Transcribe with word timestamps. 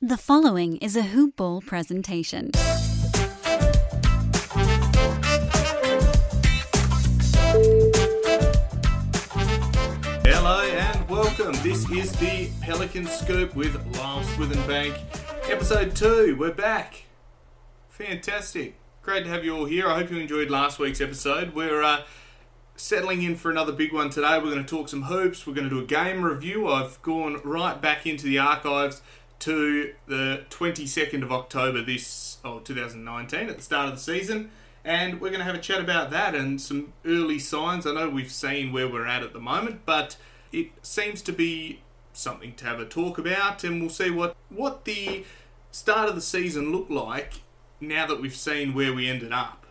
The 0.00 0.16
following 0.16 0.76
is 0.76 0.94
a 0.94 1.02
Hoop 1.02 1.34
Ball 1.34 1.60
presentation. 1.60 2.52
Hello 10.22 10.62
and 10.62 11.08
welcome. 11.08 11.52
This 11.64 11.90
is 11.90 12.12
the 12.12 12.48
Pelican 12.60 13.06
Scoop 13.06 13.56
with 13.56 13.74
Lyle 13.96 14.22
Swithenbank. 14.22 14.96
Episode 15.50 15.96
2. 15.96 16.36
We're 16.38 16.52
back. 16.52 17.06
Fantastic. 17.88 18.76
Great 19.02 19.24
to 19.24 19.30
have 19.30 19.44
you 19.44 19.56
all 19.56 19.64
here. 19.64 19.88
I 19.88 19.96
hope 19.96 20.12
you 20.12 20.18
enjoyed 20.18 20.48
last 20.48 20.78
week's 20.78 21.00
episode. 21.00 21.56
We're 21.56 21.82
uh, 21.82 22.02
settling 22.76 23.22
in 23.22 23.34
for 23.34 23.50
another 23.50 23.72
big 23.72 23.92
one 23.92 24.10
today. 24.10 24.38
We're 24.38 24.52
going 24.52 24.64
to 24.64 24.76
talk 24.76 24.88
some 24.88 25.02
hoops. 25.02 25.44
We're 25.44 25.54
going 25.54 25.68
to 25.68 25.74
do 25.74 25.82
a 25.82 25.86
game 25.86 26.24
review. 26.24 26.68
I've 26.68 27.02
gone 27.02 27.40
right 27.42 27.82
back 27.82 28.06
into 28.06 28.26
the 28.26 28.38
archives 28.38 29.02
to 29.40 29.94
the 30.06 30.44
22nd 30.50 31.22
of 31.22 31.32
October 31.32 31.82
this 31.82 32.38
oh 32.44 32.58
2019 32.60 33.48
at 33.48 33.56
the 33.56 33.62
start 33.62 33.88
of 33.88 33.94
the 33.94 34.00
season 34.00 34.50
and 34.84 35.20
we're 35.20 35.28
going 35.28 35.40
to 35.40 35.44
have 35.44 35.54
a 35.54 35.60
chat 35.60 35.80
about 35.80 36.10
that 36.10 36.34
and 36.34 36.60
some 36.60 36.92
early 37.04 37.38
signs. 37.38 37.86
I 37.86 37.92
know 37.92 38.08
we've 38.08 38.32
seen 38.32 38.72
where 38.72 38.88
we're 38.88 39.06
at 39.06 39.22
at 39.22 39.32
the 39.32 39.40
moment, 39.40 39.82
but 39.84 40.16
it 40.50 40.70
seems 40.82 41.20
to 41.22 41.32
be 41.32 41.82
something 42.12 42.54
to 42.54 42.64
have 42.64 42.80
a 42.80 42.86
talk 42.86 43.18
about 43.18 43.62
and 43.64 43.80
we'll 43.80 43.90
see 43.90 44.10
what 44.10 44.34
what 44.48 44.84
the 44.84 45.24
start 45.70 46.08
of 46.08 46.14
the 46.14 46.20
season 46.20 46.72
looked 46.72 46.90
like 46.90 47.42
now 47.80 48.06
that 48.06 48.20
we've 48.20 48.34
seen 48.34 48.74
where 48.74 48.92
we 48.92 49.08
ended 49.08 49.32
up. 49.32 49.66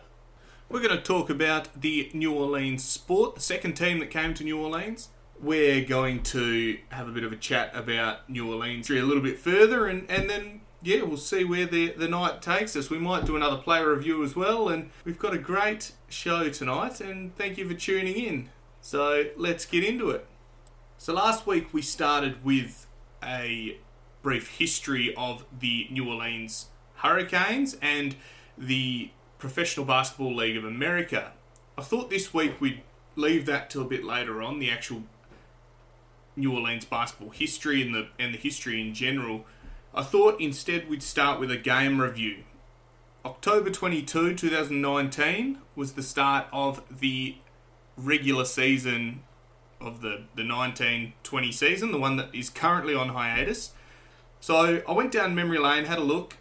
We're 0.68 0.82
going 0.82 0.96
to 0.96 1.02
talk 1.02 1.30
about 1.30 1.68
the 1.80 2.10
New 2.12 2.32
Orleans 2.32 2.84
Sport, 2.84 3.34
the 3.34 3.40
second 3.40 3.74
team 3.74 3.98
that 4.00 4.10
came 4.10 4.34
to 4.34 4.44
New 4.44 4.60
Orleans 4.60 5.08
we're 5.40 5.84
going 5.84 6.22
to 6.24 6.78
have 6.90 7.08
a 7.08 7.12
bit 7.12 7.24
of 7.24 7.32
a 7.32 7.36
chat 7.36 7.70
about 7.74 8.28
New 8.28 8.52
Orleans 8.52 8.90
a 8.90 9.02
little 9.02 9.22
bit 9.22 9.38
further, 9.38 9.86
and, 9.86 10.10
and 10.10 10.28
then 10.28 10.60
yeah, 10.82 11.02
we'll 11.02 11.16
see 11.16 11.44
where 11.44 11.66
the 11.66 11.92
the 11.92 12.08
night 12.08 12.40
takes 12.40 12.76
us. 12.76 12.90
We 12.90 12.98
might 12.98 13.24
do 13.24 13.36
another 13.36 13.56
player 13.56 13.92
review 13.94 14.22
as 14.22 14.36
well, 14.36 14.68
and 14.68 14.90
we've 15.04 15.18
got 15.18 15.34
a 15.34 15.38
great 15.38 15.92
show 16.08 16.48
tonight. 16.48 17.00
And 17.00 17.36
thank 17.36 17.58
you 17.58 17.68
for 17.68 17.74
tuning 17.74 18.16
in. 18.16 18.50
So 18.80 19.26
let's 19.36 19.66
get 19.66 19.84
into 19.84 20.10
it. 20.10 20.26
So 20.96 21.12
last 21.12 21.46
week 21.46 21.72
we 21.72 21.82
started 21.82 22.44
with 22.44 22.86
a 23.22 23.78
brief 24.22 24.58
history 24.58 25.14
of 25.16 25.44
the 25.58 25.88
New 25.90 26.08
Orleans 26.08 26.66
Hurricanes 26.96 27.76
and 27.80 28.16
the 28.56 29.10
Professional 29.38 29.86
Basketball 29.86 30.34
League 30.34 30.56
of 30.56 30.64
America. 30.64 31.32
I 31.76 31.82
thought 31.82 32.10
this 32.10 32.34
week 32.34 32.60
we'd 32.60 32.82
leave 33.14 33.46
that 33.46 33.70
till 33.70 33.82
a 33.82 33.84
bit 33.84 34.04
later 34.04 34.42
on, 34.42 34.58
the 34.58 34.70
actual 34.70 35.04
New 36.38 36.54
Orleans 36.54 36.84
basketball 36.84 37.30
history 37.30 37.82
and 37.82 37.94
the 37.94 38.08
and 38.18 38.32
the 38.32 38.38
history 38.38 38.80
in 38.80 38.94
general, 38.94 39.44
I 39.94 40.02
thought 40.02 40.40
instead 40.40 40.88
we'd 40.88 41.02
start 41.02 41.40
with 41.40 41.50
a 41.50 41.56
game 41.56 42.00
review. 42.00 42.44
October 43.24 43.70
22, 43.70 44.34
2019 44.36 45.58
was 45.74 45.92
the 45.92 46.02
start 46.02 46.46
of 46.52 46.82
the 47.00 47.36
regular 47.96 48.44
season 48.44 49.22
of 49.80 50.00
the, 50.00 50.24
the 50.34 50.46
1920 50.46 51.52
season, 51.52 51.92
the 51.92 51.98
one 51.98 52.16
that 52.16 52.34
is 52.34 52.48
currently 52.48 52.94
on 52.94 53.10
hiatus. 53.10 53.72
So 54.40 54.82
I 54.88 54.92
went 54.92 55.12
down 55.12 55.34
memory 55.34 55.58
lane, 55.58 55.84
had 55.84 55.98
a 55.98 56.02
look. 56.02 56.36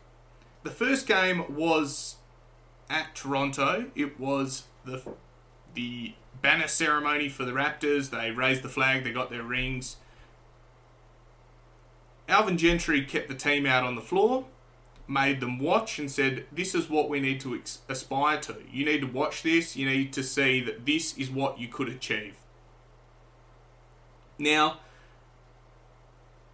The 0.64 0.69
first 0.69 1.08
game 1.08 1.56
was 1.56 2.18
at 2.90 3.16
Toronto. 3.16 3.88
It 3.96 4.19
was 4.19 4.64
the 4.85 5.02
the 5.74 6.14
banner 6.41 6.67
ceremony 6.67 7.29
for 7.29 7.45
the 7.45 7.51
Raptors. 7.51 8.09
They 8.09 8.31
raised 8.31 8.61
the 8.61 8.69
flag, 8.69 9.03
they 9.03 9.11
got 9.11 9.29
their 9.29 9.43
rings. 9.43 9.97
Alvin 12.27 12.57
Gentry 12.57 13.03
kept 13.03 13.29
the 13.29 13.35
team 13.35 13.65
out 13.65 13.83
on 13.83 13.95
the 13.95 14.01
floor, 14.01 14.45
made 15.07 15.39
them 15.39 15.59
watch, 15.59 15.97
and 15.97 16.11
said, 16.11 16.45
This 16.51 16.75
is 16.75 16.89
what 16.89 17.09
we 17.09 17.19
need 17.19 17.39
to 17.41 17.61
aspire 17.87 18.39
to. 18.41 18.57
You 18.71 18.85
need 18.85 19.01
to 19.01 19.07
watch 19.07 19.43
this, 19.43 19.75
you 19.75 19.85
need 19.89 20.11
to 20.13 20.23
see 20.23 20.61
that 20.61 20.85
this 20.85 21.17
is 21.17 21.29
what 21.29 21.59
you 21.59 21.67
could 21.67 21.87
achieve. 21.87 22.35
Now, 24.37 24.79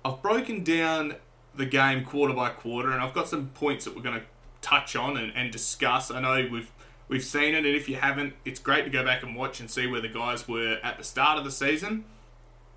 I've 0.05 0.21
broken 0.21 0.63
down 0.63 1.15
the 1.55 1.65
game 1.65 2.05
quarter 2.05 2.33
by 2.33 2.49
quarter, 2.49 2.91
and 2.91 3.01
I've 3.01 3.13
got 3.13 3.27
some 3.27 3.47
points 3.49 3.85
that 3.85 3.95
we're 3.95 4.03
going 4.03 4.19
to 4.19 4.25
touch 4.61 4.95
on 4.95 5.17
and, 5.17 5.31
and 5.35 5.51
discuss. 5.51 6.11
I 6.11 6.21
know 6.21 6.47
we've 6.51 6.71
we've 7.07 7.23
seen 7.23 7.53
it, 7.53 7.65
and 7.65 7.75
if 7.75 7.87
you 7.89 7.95
haven't, 7.95 8.33
it's 8.45 8.59
great 8.59 8.85
to 8.85 8.89
go 8.89 9.03
back 9.03 9.23
and 9.23 9.35
watch 9.35 9.59
and 9.59 9.69
see 9.69 9.87
where 9.87 10.01
the 10.01 10.07
guys 10.07 10.47
were 10.47 10.79
at 10.83 10.97
the 10.97 11.03
start 11.03 11.37
of 11.37 11.43
the 11.43 11.51
season. 11.51 12.05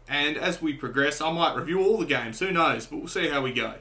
And 0.09 0.37
as 0.37 0.62
we 0.62 0.72
progress, 0.72 1.20
I 1.20 1.32
might 1.32 1.56
review 1.56 1.82
all 1.82 1.98
the 1.98 2.06
games. 2.06 2.38
Who 2.38 2.53
knows? 2.53 2.86
But 2.86 2.98
we'll 2.98 3.09
see 3.09 3.28
how 3.28 3.42
we 3.42 3.53
go. 3.53 3.75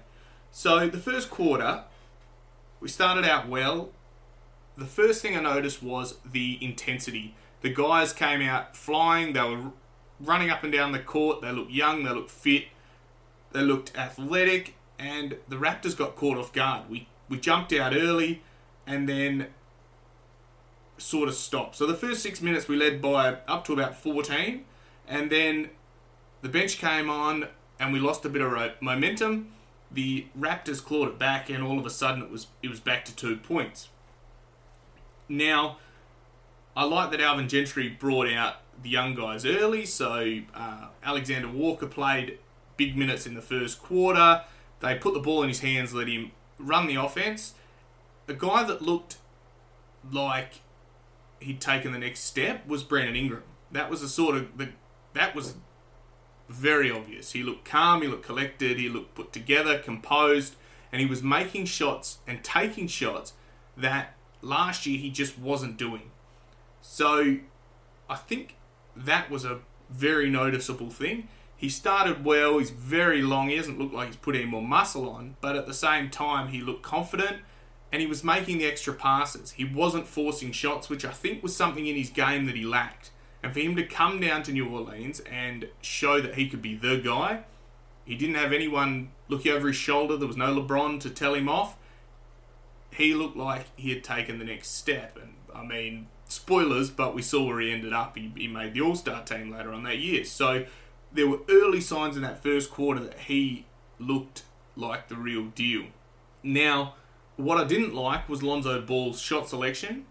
So 0.51 0.87
the 0.87 0.97
first 0.97 1.29
quarter, 1.29 1.83
we 2.79 2.87
started 2.87 3.25
out 3.25 3.47
well. 3.47 3.89
The 4.77 4.85
first 4.85 5.21
thing 5.21 5.37
I 5.37 5.41
noticed 5.41 5.83
was 5.83 6.15
the 6.25 6.57
intensity. 6.61 7.35
The 7.61 7.69
guys 7.73 8.11
came 8.11 8.41
out 8.41 8.75
flying. 8.75 9.33
They 9.33 9.41
were 9.41 9.71
running 10.19 10.49
up 10.49 10.63
and 10.63 10.73
down 10.73 10.91
the 10.91 10.99
court. 10.99 11.41
They 11.41 11.51
looked 11.51 11.71
young. 11.71 12.03
They 12.03 12.11
looked 12.11 12.31
fit. 12.31 12.65
They 13.51 13.61
looked 13.61 13.95
athletic. 13.97 14.75
And 14.97 15.37
the 15.47 15.57
Raptors 15.57 15.95
got 15.95 16.15
caught 16.15 16.37
off 16.37 16.53
guard. 16.53 16.89
We 16.89 17.07
we 17.27 17.39
jumped 17.39 17.73
out 17.73 17.95
early, 17.95 18.43
and 18.85 19.09
then 19.09 19.47
sort 20.97 21.27
of 21.27 21.35
stopped. 21.35 21.75
So 21.75 21.85
the 21.85 21.95
first 21.95 22.21
six 22.21 22.41
minutes 22.41 22.67
we 22.67 22.75
led 22.75 23.01
by 23.01 23.37
up 23.47 23.65
to 23.65 23.73
about 23.73 23.95
14, 23.95 24.65
and 25.07 25.29
then 25.29 25.69
the 26.41 26.49
bench 26.49 26.77
came 26.77 27.09
on 27.09 27.47
and 27.79 27.91
we 27.91 27.99
lost 27.99 28.25
a 28.25 28.29
bit 28.29 28.41
of 28.41 28.81
momentum. 28.81 29.51
The 29.91 30.27
Raptors 30.37 30.83
clawed 30.83 31.09
it 31.09 31.19
back, 31.19 31.49
and 31.49 31.63
all 31.63 31.77
of 31.79 31.85
a 31.85 31.89
sudden 31.89 32.23
it 32.23 32.31
was 32.31 32.47
it 32.63 32.69
was 32.69 32.79
back 32.79 33.05
to 33.05 33.15
two 33.15 33.37
points. 33.37 33.89
Now, 35.27 35.77
I 36.75 36.83
like 36.83 37.11
that 37.11 37.21
Alvin 37.21 37.47
Gentry 37.47 37.89
brought 37.89 38.29
out 38.29 38.57
the 38.81 38.89
young 38.89 39.15
guys 39.15 39.45
early. 39.45 39.85
So 39.85 40.41
uh, 40.53 40.87
Alexander 41.03 41.47
Walker 41.47 41.87
played 41.87 42.39
big 42.77 42.97
minutes 42.97 43.25
in 43.25 43.33
the 43.33 43.41
first 43.41 43.81
quarter. 43.81 44.43
They 44.81 44.95
put 44.95 45.13
the 45.13 45.19
ball 45.19 45.43
in 45.43 45.49
his 45.49 45.61
hands, 45.61 45.93
let 45.93 46.07
him 46.07 46.31
run 46.59 46.87
the 46.87 46.95
offense. 46.95 47.55
A 48.27 48.33
guy 48.33 48.63
that 48.63 48.81
looked 48.81 49.17
like 50.11 50.59
he'd 51.45 51.61
taken 51.61 51.91
the 51.91 51.99
next 51.99 52.21
step 52.21 52.67
was 52.67 52.83
Brandon 52.83 53.15
Ingram. 53.15 53.43
That 53.71 53.89
was 53.89 54.01
the 54.01 54.09
sort 54.09 54.35
of 54.35 54.57
the 54.57 54.69
that 55.13 55.35
was 55.35 55.55
very 56.49 56.91
obvious. 56.91 57.31
He 57.31 57.41
looked 57.41 57.65
calm, 57.65 58.01
he 58.01 58.07
looked 58.07 58.25
collected, 58.25 58.77
he 58.77 58.89
looked 58.89 59.15
put 59.15 59.31
together, 59.31 59.79
composed, 59.79 60.55
and 60.91 61.01
he 61.01 61.07
was 61.07 61.23
making 61.23 61.65
shots 61.65 62.19
and 62.27 62.43
taking 62.43 62.87
shots 62.87 63.33
that 63.77 64.15
last 64.41 64.85
year 64.85 64.99
he 64.99 65.09
just 65.09 65.39
wasn't 65.39 65.77
doing. 65.77 66.11
So 66.81 67.37
I 68.09 68.15
think 68.15 68.55
that 68.95 69.31
was 69.31 69.45
a 69.45 69.59
very 69.89 70.29
noticeable 70.29 70.89
thing. 70.89 71.27
He 71.57 71.69
started 71.69 72.25
well, 72.25 72.59
he's 72.59 72.69
very 72.69 73.21
long, 73.21 73.49
he 73.49 73.55
doesn't 73.55 73.79
look 73.79 73.93
like 73.93 74.07
he's 74.07 74.15
put 74.17 74.35
any 74.35 74.45
more 74.45 74.61
muscle 74.61 75.09
on, 75.09 75.37
but 75.41 75.55
at 75.55 75.65
the 75.65 75.73
same 75.73 76.09
time, 76.09 76.49
he 76.49 76.61
looked 76.61 76.83
confident 76.83 77.37
and 77.95 78.01
he 78.01 78.07
was 78.07 78.25
making 78.25 78.57
the 78.57 78.65
extra 78.65 78.93
passes. 78.93 79.51
He 79.51 79.63
wasn't 79.63 80.05
forcing 80.05 80.51
shots, 80.51 80.89
which 80.89 81.05
I 81.05 81.11
think 81.11 81.41
was 81.41 81.55
something 81.55 81.87
in 81.87 81.95
his 81.95 82.09
game 82.09 82.45
that 82.45 82.57
he 82.57 82.65
lacked. 82.65 83.11
And 83.41 83.53
for 83.53 83.61
him 83.61 83.77
to 83.77 83.85
come 83.85 84.19
down 84.19 84.43
to 84.43 84.51
New 84.51 84.67
Orleans 84.67 85.21
and 85.21 85.69
show 85.79 86.19
that 86.19 86.35
he 86.35 86.49
could 86.49 86.61
be 86.61 86.75
the 86.75 86.97
guy, 86.97 87.45
he 88.03 88.15
didn't 88.15 88.35
have 88.35 88.51
anyone 88.51 89.11
looking 89.29 89.53
over 89.53 89.67
his 89.67 89.77
shoulder. 89.77 90.17
There 90.17 90.27
was 90.27 90.35
no 90.35 90.53
LeBron 90.53 90.99
to 90.99 91.09
tell 91.09 91.35
him 91.35 91.47
off. 91.47 91.77
He 92.91 93.13
looked 93.13 93.37
like 93.37 93.67
he 93.77 93.91
had 93.91 94.03
taken 94.03 94.39
the 94.39 94.45
next 94.45 94.71
step. 94.75 95.17
And 95.21 95.35
I 95.55 95.63
mean, 95.63 96.07
spoilers, 96.27 96.89
but 96.89 97.15
we 97.15 97.21
saw 97.21 97.45
where 97.45 97.61
he 97.61 97.71
ended 97.71 97.93
up. 97.93 98.17
He, 98.17 98.29
he 98.35 98.49
made 98.49 98.73
the 98.73 98.81
All 98.81 98.95
Star 98.95 99.23
team 99.23 99.51
later 99.51 99.71
on 99.71 99.83
that 99.85 99.99
year. 99.99 100.25
So 100.25 100.65
there 101.13 101.29
were 101.29 101.39
early 101.49 101.79
signs 101.79 102.17
in 102.17 102.23
that 102.23 102.43
first 102.43 102.71
quarter 102.71 102.99
that 103.05 103.19
he 103.19 103.67
looked 103.99 104.43
like 104.75 105.07
the 105.07 105.15
real 105.15 105.45
deal. 105.45 105.85
Now, 106.43 106.95
what 107.37 107.57
I 107.57 107.63
didn't 107.63 107.93
like 107.93 108.27
was 108.29 108.43
Lonzo 108.43 108.81
Ball's 108.81 109.19
shot 109.19 109.49
selection 109.49 110.05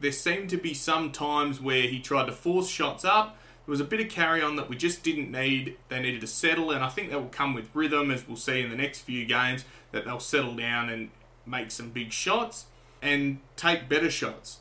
there 0.00 0.12
seemed 0.12 0.50
to 0.50 0.56
be 0.56 0.74
some 0.74 1.10
times 1.10 1.60
where 1.60 1.82
he 1.82 2.00
tried 2.00 2.26
to 2.26 2.32
force 2.32 2.68
shots 2.68 3.04
up. 3.04 3.38
There 3.64 3.72
was 3.72 3.80
a 3.80 3.84
bit 3.84 4.00
of 4.00 4.08
carry 4.08 4.42
on 4.42 4.56
that 4.56 4.68
we 4.68 4.76
just 4.76 5.02
didn't 5.02 5.30
need. 5.30 5.76
They 5.88 6.00
needed 6.00 6.20
to 6.20 6.26
settle, 6.26 6.70
and 6.70 6.84
I 6.84 6.88
think 6.88 7.10
that 7.10 7.18
will 7.18 7.28
come 7.28 7.54
with 7.54 7.70
rhythm, 7.74 8.10
as 8.10 8.28
we'll 8.28 8.36
see 8.36 8.60
in 8.60 8.70
the 8.70 8.76
next 8.76 9.00
few 9.00 9.24
games, 9.24 9.64
that 9.92 10.04
they'll 10.04 10.20
settle 10.20 10.54
down 10.54 10.88
and 10.88 11.10
make 11.44 11.70
some 11.70 11.90
big 11.90 12.12
shots 12.12 12.66
and 13.02 13.40
take 13.56 13.88
better 13.88 14.10
shots. 14.10 14.58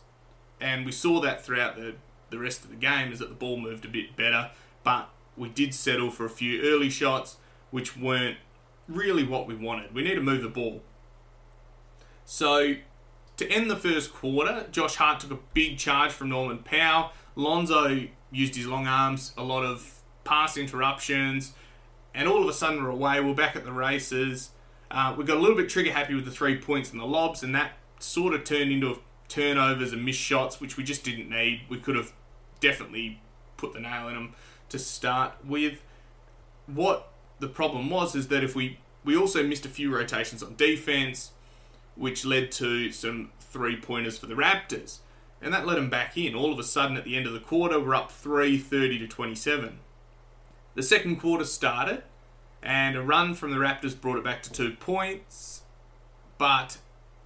And 0.59 0.85
we 0.85 0.91
saw 0.91 1.19
that 1.21 1.45
throughout 1.45 1.75
the, 1.75 1.95
the 2.29 2.39
rest 2.39 2.63
of 2.63 2.69
the 2.69 2.75
game, 2.75 3.11
is 3.11 3.19
that 3.19 3.29
the 3.29 3.35
ball 3.35 3.57
moved 3.57 3.85
a 3.85 3.89
bit 3.89 4.15
better, 4.15 4.51
but 4.83 5.09
we 5.37 5.49
did 5.49 5.73
settle 5.73 6.09
for 6.09 6.25
a 6.25 6.29
few 6.29 6.61
early 6.63 6.89
shots, 6.89 7.37
which 7.69 7.97
weren't 7.97 8.37
really 8.87 9.23
what 9.23 9.47
we 9.47 9.53
wanted. 9.53 9.93
We 9.93 10.03
need 10.03 10.15
to 10.15 10.21
move 10.21 10.41
the 10.41 10.49
ball. 10.49 10.81
So 12.25 12.75
to 13.37 13.49
end 13.49 13.69
the 13.69 13.75
first 13.75 14.13
quarter, 14.13 14.65
Josh 14.71 14.95
Hart 14.95 15.19
took 15.19 15.31
a 15.31 15.39
big 15.53 15.77
charge 15.77 16.11
from 16.11 16.29
Norman 16.29 16.59
Powell. 16.59 17.11
Lonzo 17.35 18.07
used 18.31 18.55
his 18.55 18.65
long 18.65 18.87
arms, 18.87 19.33
a 19.37 19.43
lot 19.43 19.63
of 19.63 20.01
pass 20.23 20.57
interruptions, 20.57 21.53
and 22.13 22.27
all 22.27 22.41
of 22.41 22.49
a 22.49 22.53
sudden 22.53 22.83
we're 22.83 22.89
away. 22.89 23.19
We're 23.21 23.33
back 23.33 23.55
at 23.55 23.63
the 23.63 23.71
races. 23.71 24.51
Uh, 24.89 25.13
we 25.17 25.23
got 25.23 25.37
a 25.37 25.39
little 25.39 25.55
bit 25.55 25.69
trigger 25.69 25.91
happy 25.91 26.15
with 26.15 26.25
the 26.25 26.31
three 26.31 26.57
points 26.57 26.91
and 26.91 26.99
the 26.99 27.05
lobs, 27.05 27.43
and 27.43 27.53
that 27.55 27.73
sort 27.99 28.33
of 28.33 28.43
turned 28.43 28.71
into 28.71 28.99
turnovers 29.27 29.93
and 29.93 30.03
missed 30.05 30.19
shots, 30.19 30.61
which 30.61 30.77
we 30.77 30.83
just 30.83 31.03
didn't 31.03 31.29
need. 31.29 31.61
We 31.69 31.77
could 31.77 31.95
have 31.95 32.13
definitely 32.59 33.21
put 33.57 33.73
the 33.73 33.79
nail 33.79 34.07
in 34.07 34.15
them 34.15 34.35
to 34.69 34.79
start 34.79 35.33
with. 35.45 35.83
What 36.67 37.11
the 37.39 37.47
problem 37.47 37.89
was 37.89 38.15
is 38.15 38.29
that 38.29 38.43
if 38.43 38.55
we 38.55 38.79
we 39.03 39.15
also 39.15 39.43
missed 39.43 39.65
a 39.65 39.69
few 39.69 39.93
rotations 39.93 40.41
on 40.41 40.55
defense 40.55 41.31
which 41.95 42.25
led 42.25 42.51
to 42.53 42.91
some 42.91 43.31
three 43.39 43.79
pointers 43.79 44.17
for 44.17 44.27
the 44.27 44.35
Raptors. 44.35 44.99
And 45.41 45.53
that 45.53 45.65
let 45.65 45.75
them 45.75 45.89
back 45.89 46.17
in. 46.17 46.35
All 46.35 46.51
of 46.51 46.59
a 46.59 46.63
sudden, 46.63 46.97
at 46.97 47.03
the 47.03 47.15
end 47.15 47.27
of 47.27 47.33
the 47.33 47.39
quarter, 47.39 47.79
we're 47.79 47.95
up 47.95 48.11
3 48.11 48.57
30 48.57 48.99
to 48.99 49.07
27. 49.07 49.79
The 50.75 50.83
second 50.83 51.17
quarter 51.17 51.45
started, 51.45 52.03
and 52.61 52.95
a 52.95 53.01
run 53.01 53.33
from 53.33 53.51
the 53.51 53.57
Raptors 53.57 53.99
brought 53.99 54.17
it 54.17 54.23
back 54.23 54.43
to 54.43 54.51
two 54.51 54.71
points. 54.71 55.61
But 56.37 56.79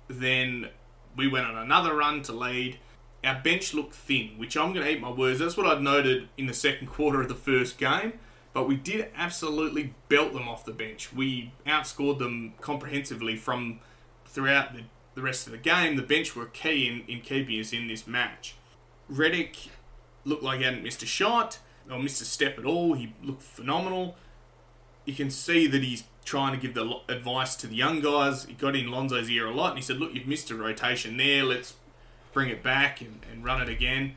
then 0.07 0.69
we 1.15 1.27
went 1.27 1.47
on 1.47 1.57
another 1.57 1.95
run 1.95 2.21
to 2.23 2.33
lead. 2.33 2.77
Our 3.23 3.41
bench 3.41 3.73
looked 3.73 3.95
thin, 3.95 4.31
which 4.37 4.55
I'm 4.55 4.73
going 4.73 4.85
to 4.85 4.91
eat 4.91 5.01
my 5.01 5.11
words. 5.11 5.39
That's 5.39 5.57
what 5.57 5.65
I'd 5.65 5.81
noted 5.81 6.29
in 6.37 6.45
the 6.45 6.53
second 6.53 6.87
quarter 6.91 7.21
of 7.21 7.27
the 7.27 7.35
first 7.35 7.77
game. 7.77 8.13
But 8.53 8.67
we 8.67 8.75
did 8.75 9.09
absolutely 9.15 9.93
belt 10.09 10.33
them 10.33 10.47
off 10.47 10.65
the 10.65 10.73
bench. 10.73 11.13
We 11.13 11.53
outscored 11.65 12.19
them 12.19 12.53
comprehensively 12.61 13.35
from 13.35 13.79
throughout 14.29 14.73
the, 14.73 14.83
the 15.15 15.21
rest 15.21 15.47
of 15.47 15.51
the 15.51 15.57
game, 15.57 15.95
the 15.95 16.01
bench 16.01 16.35
were 16.35 16.45
key 16.45 16.87
in, 16.87 17.13
in 17.13 17.21
keeping 17.21 17.59
us 17.59 17.73
in 17.73 17.87
this 17.87 18.07
match. 18.07 18.55
Redick 19.11 19.69
looked 20.23 20.43
like 20.43 20.59
he 20.59 20.65
hadn't 20.65 20.83
missed 20.83 21.03
a 21.03 21.07
shot 21.07 21.59
or 21.89 21.99
missed 21.99 22.21
a 22.21 22.25
step 22.25 22.57
at 22.59 22.65
all. 22.65 22.93
He 22.93 23.13
looked 23.23 23.41
phenomenal. 23.41 24.15
You 25.05 25.13
can 25.13 25.31
see 25.31 25.65
that 25.67 25.83
he's 25.83 26.03
trying 26.23 26.53
to 26.53 26.59
give 26.59 26.75
the 26.75 26.99
advice 27.07 27.55
to 27.57 27.67
the 27.67 27.75
young 27.75 28.01
guys. 28.01 28.45
He 28.45 28.53
got 28.53 28.75
in 28.75 28.91
Lonzo's 28.91 29.29
ear 29.29 29.47
a 29.47 29.53
lot 29.53 29.71
and 29.71 29.79
he 29.79 29.83
said, 29.83 29.97
Look, 29.97 30.13
you've 30.13 30.27
missed 30.27 30.51
a 30.51 30.55
rotation 30.55 31.17
there. 31.17 31.43
Let's 31.43 31.73
bring 32.31 32.49
it 32.49 32.61
back 32.61 33.01
and, 33.01 33.21
and 33.31 33.43
run 33.43 33.61
it 33.61 33.69
again. 33.69 34.15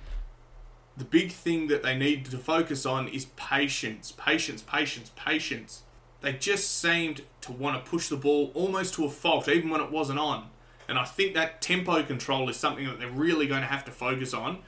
The 0.94 1.04
big 1.04 1.32
thing 1.32 1.68
that 1.68 1.82
they 1.82 1.96
need 1.96 2.26
to 2.26 2.36
focus 2.36 2.84
on 2.84 3.08
is 3.08 3.24
patience. 3.36 4.12
Patience, 4.12 4.62
patience, 4.62 5.10
patience 5.16 5.82
they 6.22 6.32
just 6.32 6.80
seemed 6.80 7.22
to 7.42 7.52
want 7.52 7.84
to 7.84 7.90
push 7.90 8.08
the 8.08 8.16
ball 8.16 8.50
almost 8.54 8.94
to 8.94 9.04
a 9.04 9.10
fault, 9.10 9.48
even 9.48 9.70
when 9.70 9.80
it 9.80 9.90
wasn't 9.90 10.18
on. 10.18 10.48
And 10.88 10.98
I 10.98 11.04
think 11.04 11.34
that 11.34 11.60
tempo 11.60 12.02
control 12.02 12.48
is 12.48 12.56
something 12.56 12.86
that 12.86 12.98
they're 12.98 13.10
really 13.10 13.46
going 13.46 13.62
to 13.62 13.66
have 13.66 13.84
to 13.84 13.90
focus 13.90 14.32
on 14.32 14.58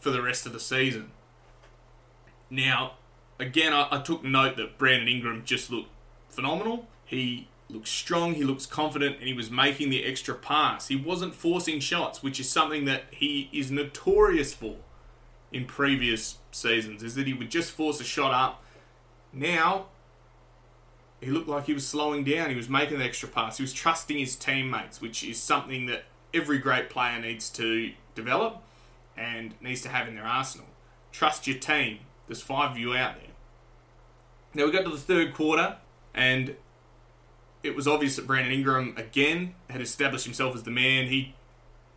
for 0.00 0.10
the 0.10 0.22
rest 0.22 0.46
of 0.46 0.52
the 0.52 0.60
season. 0.60 1.10
Now, 2.50 2.92
again, 3.38 3.72
I, 3.72 3.88
I 3.90 4.00
took 4.00 4.22
note 4.22 4.56
that 4.56 4.78
Brandon 4.78 5.08
Ingram 5.08 5.44
just 5.44 5.70
looked 5.70 5.90
phenomenal. 6.28 6.86
He 7.04 7.48
looks 7.68 7.90
strong, 7.90 8.34
he 8.34 8.44
looks 8.44 8.66
confident, 8.66 9.18
and 9.18 9.26
he 9.26 9.34
was 9.34 9.50
making 9.50 9.90
the 9.90 10.04
extra 10.04 10.34
pass. 10.34 10.88
He 10.88 10.96
wasn't 10.96 11.34
forcing 11.34 11.80
shots, 11.80 12.22
which 12.22 12.38
is 12.38 12.48
something 12.48 12.84
that 12.84 13.04
he 13.10 13.48
is 13.52 13.70
notorious 13.70 14.54
for 14.54 14.76
in 15.52 15.64
previous 15.64 16.38
seasons, 16.52 17.02
is 17.02 17.14
that 17.16 17.26
he 17.26 17.32
would 17.32 17.50
just 17.50 17.72
force 17.72 18.00
a 18.00 18.04
shot 18.04 18.32
up. 18.32 18.62
Now, 19.32 19.86
he 21.20 21.30
looked 21.30 21.48
like 21.48 21.66
he 21.66 21.74
was 21.74 21.86
slowing 21.86 22.24
down. 22.24 22.50
He 22.50 22.56
was 22.56 22.68
making 22.68 22.98
the 22.98 23.04
extra 23.04 23.28
pass. 23.28 23.56
He 23.56 23.62
was 23.62 23.72
trusting 23.72 24.18
his 24.18 24.36
teammates, 24.36 25.00
which 25.00 25.24
is 25.24 25.38
something 25.38 25.86
that 25.86 26.04
every 26.34 26.58
great 26.58 26.90
player 26.90 27.18
needs 27.18 27.48
to 27.50 27.92
develop 28.14 28.62
and 29.16 29.54
needs 29.60 29.80
to 29.82 29.88
have 29.88 30.08
in 30.08 30.14
their 30.14 30.26
arsenal. 30.26 30.66
Trust 31.12 31.46
your 31.46 31.58
team. 31.58 32.00
There's 32.26 32.42
five 32.42 32.72
of 32.72 32.78
you 32.78 32.94
out 32.94 33.14
there. 33.16 33.30
Now 34.54 34.66
we 34.66 34.72
got 34.72 34.84
to 34.84 34.90
the 34.90 34.96
third 34.98 35.32
quarter, 35.32 35.76
and 36.14 36.56
it 37.62 37.74
was 37.74 37.88
obvious 37.88 38.16
that 38.16 38.26
Brandon 38.26 38.52
Ingram 38.52 38.94
again 38.96 39.54
had 39.70 39.80
established 39.80 40.24
himself 40.24 40.54
as 40.54 40.64
the 40.64 40.70
man. 40.70 41.06
He 41.06 41.34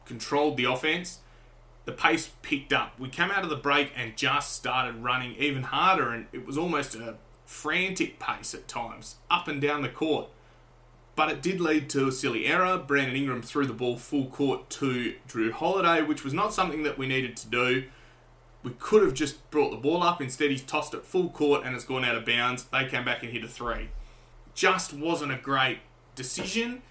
controlled 0.06 0.58
the 0.58 0.66
offense. 0.66 1.20
The 1.86 1.92
pace 1.92 2.32
picked 2.42 2.72
up. 2.72 3.00
We 3.00 3.10
came 3.10 3.32
out 3.32 3.44
of 3.44 3.50
the 3.50 3.56
break 3.56 3.92
and 3.96 4.16
just 4.16 4.54
started 4.54 4.96
running 4.96 5.36
even 5.36 5.64
harder, 5.64 6.10
and 6.10 6.28
it 6.32 6.46
was 6.46 6.58
almost 6.58 6.96
a 6.96 7.16
frantic 7.50 8.20
pace 8.20 8.54
at 8.54 8.68
times, 8.68 9.16
up 9.30 9.48
and 9.48 9.60
down 9.60 9.82
the 9.82 9.90
court. 9.90 10.28
But 11.16 11.32
it 11.32 11.42
did 11.42 11.60
lead 11.60 11.90
to 11.90 12.08
a 12.08 12.12
silly 12.12 12.46
error. 12.46 12.78
Brandon 12.78 13.16
Ingram 13.16 13.42
threw 13.42 13.66
the 13.66 13.74
ball 13.74 13.98
full 13.98 14.28
court 14.28 14.70
to 14.70 15.16
Jrue 15.28 15.52
Holiday, 15.52 16.04
which 16.04 16.24
was 16.24 16.34
not 16.34 16.54
something 16.54 16.84
that 16.84 16.98
we 16.98 17.08
needed 17.08 17.36
to 17.38 17.48
do. 17.50 17.86
We 18.62 18.72
could 18.78 19.02
have 19.02 19.16
just 19.16 19.50
brought 19.50 19.72
the 19.72 19.78
ball 19.78 20.04
up. 20.04 20.22
Instead, 20.22 20.52
he's 20.52 20.62
tossed 20.62 20.94
it 20.94 21.04
full 21.04 21.30
court 21.30 21.66
and 21.66 21.76
it's 21.76 21.84
gone 21.84 22.06
out 22.06 22.16
of 22.16 22.24
bounds. 22.24 22.66
They 22.66 22.86
came 22.86 23.04
back 23.04 23.24
and 23.24 23.32
hit 23.34 23.44
a 23.44 23.48
three. 23.48 23.90
Just 24.54 24.94
wasn't 24.94 25.32
a 25.32 25.38
great 25.38 25.80
decision. 26.16 26.84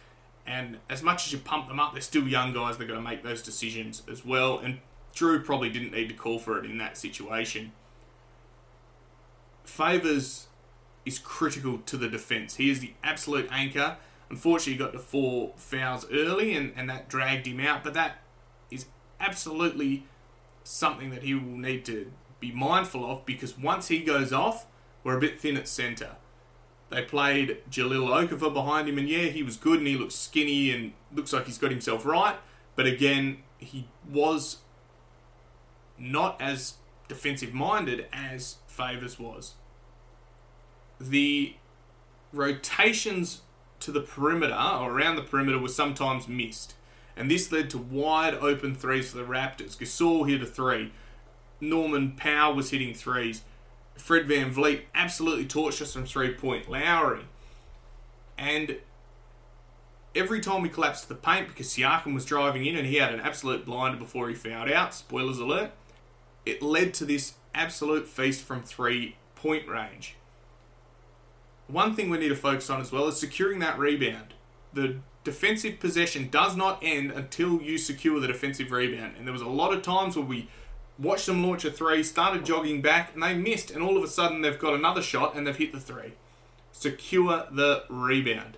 And 0.44 0.78
as 0.90 1.02
much 1.02 1.26
as 1.26 1.32
you 1.32 1.38
pump 1.38 1.68
them 1.68 1.78
up, 1.78 1.92
they're 1.92 2.02
still 2.02 2.26
young 2.26 2.52
guys. 2.52 2.76
They're 2.76 2.86
going 2.86 3.02
to 3.02 3.08
make 3.08 3.22
those 3.22 3.42
decisions 3.42 4.02
as 4.10 4.24
well. 4.24 4.58
And 4.58 4.80
Jrue 5.14 5.42
probably 5.44 5.70
didn't 5.70 5.92
need 5.92 6.08
to 6.08 6.14
call 6.14 6.40
for 6.40 6.58
it 6.58 6.68
in 6.68 6.78
that 6.78 6.98
situation. 6.98 7.72
Favors 9.64 10.47
is 11.08 11.18
critical 11.18 11.78
to 11.78 11.96
the 11.96 12.08
defence. 12.08 12.56
He 12.56 12.70
is 12.70 12.80
the 12.80 12.92
absolute 13.02 13.48
anchor. 13.50 13.96
Unfortunately, 14.30 14.74
he 14.74 14.78
got 14.78 14.92
the 14.92 14.98
four 14.98 15.54
fouls 15.56 16.06
early 16.12 16.54
and, 16.54 16.72
and 16.76 16.88
that 16.88 17.08
dragged 17.08 17.46
him 17.46 17.58
out, 17.58 17.82
but 17.82 17.94
that 17.94 18.18
is 18.70 18.86
absolutely 19.18 20.04
something 20.62 21.10
that 21.10 21.22
he 21.22 21.34
will 21.34 21.56
need 21.56 21.84
to 21.86 22.12
be 22.40 22.52
mindful 22.52 23.10
of 23.10 23.24
because 23.24 23.58
once 23.58 23.88
he 23.88 24.00
goes 24.00 24.32
off, 24.32 24.66
we're 25.02 25.16
a 25.16 25.20
bit 25.20 25.40
thin 25.40 25.56
at 25.56 25.66
centre. 25.66 26.16
They 26.90 27.02
played 27.02 27.58
Jahlil 27.70 28.08
Okafor 28.08 28.52
behind 28.52 28.88
him, 28.88 28.98
and 28.98 29.08
yeah, 29.08 29.26
he 29.26 29.42
was 29.42 29.56
good 29.56 29.78
and 29.78 29.86
he 29.86 29.96
looks 29.96 30.14
skinny 30.14 30.70
and 30.70 30.92
looks 31.12 31.32
like 31.32 31.46
he's 31.46 31.58
got 31.58 31.70
himself 31.70 32.04
right. 32.04 32.36
But 32.76 32.86
again, 32.86 33.38
he 33.58 33.88
was 34.08 34.58
not 35.98 36.40
as 36.40 36.74
defensive 37.08 37.54
minded 37.54 38.06
as 38.12 38.56
Favors 38.66 39.18
was 39.18 39.54
the 41.00 41.54
rotations 42.32 43.42
to 43.80 43.92
the 43.92 44.00
perimeter 44.00 44.54
or 44.54 44.92
around 44.92 45.16
the 45.16 45.22
perimeter 45.22 45.58
were 45.58 45.68
sometimes 45.68 46.28
missed. 46.28 46.74
And 47.16 47.30
this 47.30 47.50
led 47.50 47.70
to 47.70 47.78
wide 47.78 48.34
open 48.34 48.74
threes 48.74 49.10
for 49.10 49.18
the 49.18 49.24
Raptors. 49.24 49.76
Gasol 49.76 50.28
hit 50.28 50.42
a 50.42 50.46
three. 50.46 50.92
Norman 51.60 52.12
Powell 52.12 52.54
was 52.54 52.70
hitting 52.70 52.94
threes. 52.94 53.42
Fred 53.96 54.28
VanVleet 54.28 54.82
absolutely 54.94 55.46
torched 55.46 55.82
us 55.82 55.92
from 55.92 56.06
three 56.06 56.32
point. 56.32 56.70
Lowry. 56.70 57.24
And 58.36 58.76
every 60.14 60.40
time 60.40 60.62
we 60.62 60.68
collapsed 60.68 61.08
the 61.08 61.14
paint 61.16 61.48
because 61.48 61.68
Siakam 61.68 62.14
was 62.14 62.24
driving 62.24 62.64
in 62.64 62.76
and 62.76 62.86
he 62.86 62.96
had 62.96 63.12
an 63.12 63.20
absolute 63.20 63.64
blinder 63.64 63.98
before 63.98 64.28
he 64.28 64.34
fouled 64.34 64.70
out, 64.70 64.94
spoilers 64.94 65.38
alert, 65.38 65.72
it 66.46 66.62
led 66.62 66.94
to 66.94 67.04
this 67.04 67.34
absolute 67.54 68.06
feast 68.06 68.44
from 68.44 68.62
three 68.62 69.16
point 69.34 69.66
range. 69.68 70.14
One 71.68 71.94
thing 71.94 72.10
we 72.10 72.18
need 72.18 72.30
to 72.30 72.36
focus 72.36 72.68
on 72.70 72.80
as 72.80 72.90
well 72.90 73.06
is 73.08 73.20
securing 73.20 73.60
that 73.60 73.78
rebound. 73.78 74.34
The 74.72 74.96
defensive 75.22 75.78
possession 75.78 76.28
does 76.30 76.56
not 76.56 76.78
end 76.82 77.10
until 77.10 77.60
you 77.60 77.78
secure 77.78 78.18
the 78.18 78.26
defensive 78.26 78.72
rebound. 78.72 79.14
And 79.16 79.26
there 79.26 79.32
was 79.32 79.42
a 79.42 79.48
lot 79.48 79.72
of 79.74 79.82
times 79.82 80.16
where 80.16 80.24
we 80.24 80.48
watched 80.98 81.26
them 81.26 81.44
launch 81.46 81.64
a 81.64 81.70
three, 81.70 82.02
started 82.02 82.44
jogging 82.44 82.80
back, 82.80 83.12
and 83.14 83.22
they 83.22 83.34
missed, 83.34 83.70
and 83.70 83.82
all 83.82 83.96
of 83.96 84.02
a 84.02 84.08
sudden 84.08 84.40
they've 84.40 84.58
got 84.58 84.74
another 84.74 85.02
shot 85.02 85.36
and 85.36 85.46
they've 85.46 85.56
hit 85.56 85.72
the 85.72 85.80
three. 85.80 86.14
Secure 86.72 87.46
the 87.50 87.84
rebound. 87.88 88.56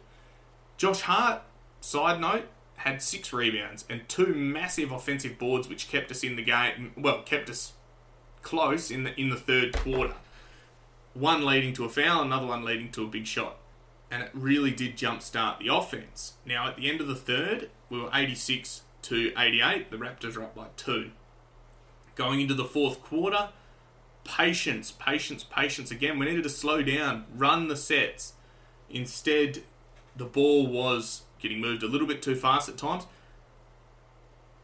Josh 0.77 1.03
Hart, 1.03 1.43
side 1.81 2.21
note, 2.21 2.47
had 2.77 3.03
six 3.03 3.33
rebounds 3.33 3.85
and 3.91 4.09
two 4.09 4.35
massive 4.35 4.91
offensive 4.91 5.39
boards, 5.39 5.69
which 5.69 5.89
kept 5.89 6.11
us 6.11 6.23
in 6.23 6.37
the 6.37 6.43
game. 6.43 6.93
Well, 6.97 7.23
kept 7.23 7.51
us 7.51 7.73
close 8.43 8.91
in 8.91 9.03
the 9.03 9.21
in 9.21 9.29
the 9.29 9.37
third 9.37 9.77
quarter. 9.77 10.15
One 11.15 11.45
leading 11.45 11.73
to 11.75 11.85
a 11.85 11.89
foul, 11.89 12.23
another 12.23 12.47
one 12.47 12.65
leading 12.65 12.93
to 12.93 13.05
a 13.05 13.09
big 13.09 13.27
shot, 13.27 13.57
and 14.11 14.23
it 14.23 14.31
really 14.33 14.71
did 14.71 14.97
jumpstart 14.97 15.59
the 15.59 15.69
offense. 15.69 16.35
Now 16.47 16.69
at 16.69 16.77
the 16.77 16.89
end 16.89 17.01
of 17.01 17.09
the 17.09 17.17
third, 17.17 17.71
we 17.89 18.01
were 18.01 18.11
86 18.13 18.83
to 19.03 19.33
88. 19.37 19.91
The 19.91 19.97
Raptors 19.97 20.37
are 20.37 20.45
up 20.45 20.55
by 20.55 20.67
two. 20.77 21.11
Going 22.15 22.41
into 22.41 22.55
the 22.55 22.65
fourth 22.65 23.03
quarter, 23.03 23.49
patience, 24.25 24.93
patience, 24.93 25.43
patience. 25.45 25.91
Again, 25.91 26.19
we 26.19 26.27
needed 26.27 26.45
to 26.45 26.51
slow 26.51 26.83
down, 26.83 27.25
run 27.35 27.69
the 27.69 27.77
sets. 27.77 28.35
Instead, 28.89 29.63
the 30.17 30.25
ball 30.25 30.67
was 30.67 31.23
getting 31.39 31.61
moved 31.61 31.83
a 31.83 31.89
little 31.89 32.07
bit 32.07 32.23
too 32.23 32.37
fast 32.37 32.69
at 32.69 32.77
times. 32.77 33.07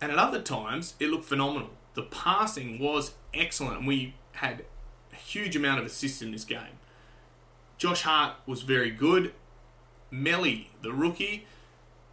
And 0.00 0.12
at 0.12 0.18
other 0.18 0.42
times, 0.42 0.94
it 1.00 1.08
looked 1.08 1.24
phenomenal. 1.24 1.70
The 1.94 2.02
passing 2.02 2.78
was 2.78 3.14
excellent, 3.32 3.78
and 3.78 3.86
we 3.86 4.14
had 4.32 4.64
a 5.12 5.16
huge 5.16 5.56
amount 5.56 5.80
of 5.80 5.86
assists 5.86 6.22
in 6.22 6.32
this 6.32 6.44
game. 6.44 6.78
Josh 7.78 8.02
Hart 8.02 8.36
was 8.46 8.62
very 8.62 8.90
good. 8.90 9.32
Melli, 10.12 10.66
the 10.82 10.92
rookie, 10.92 11.46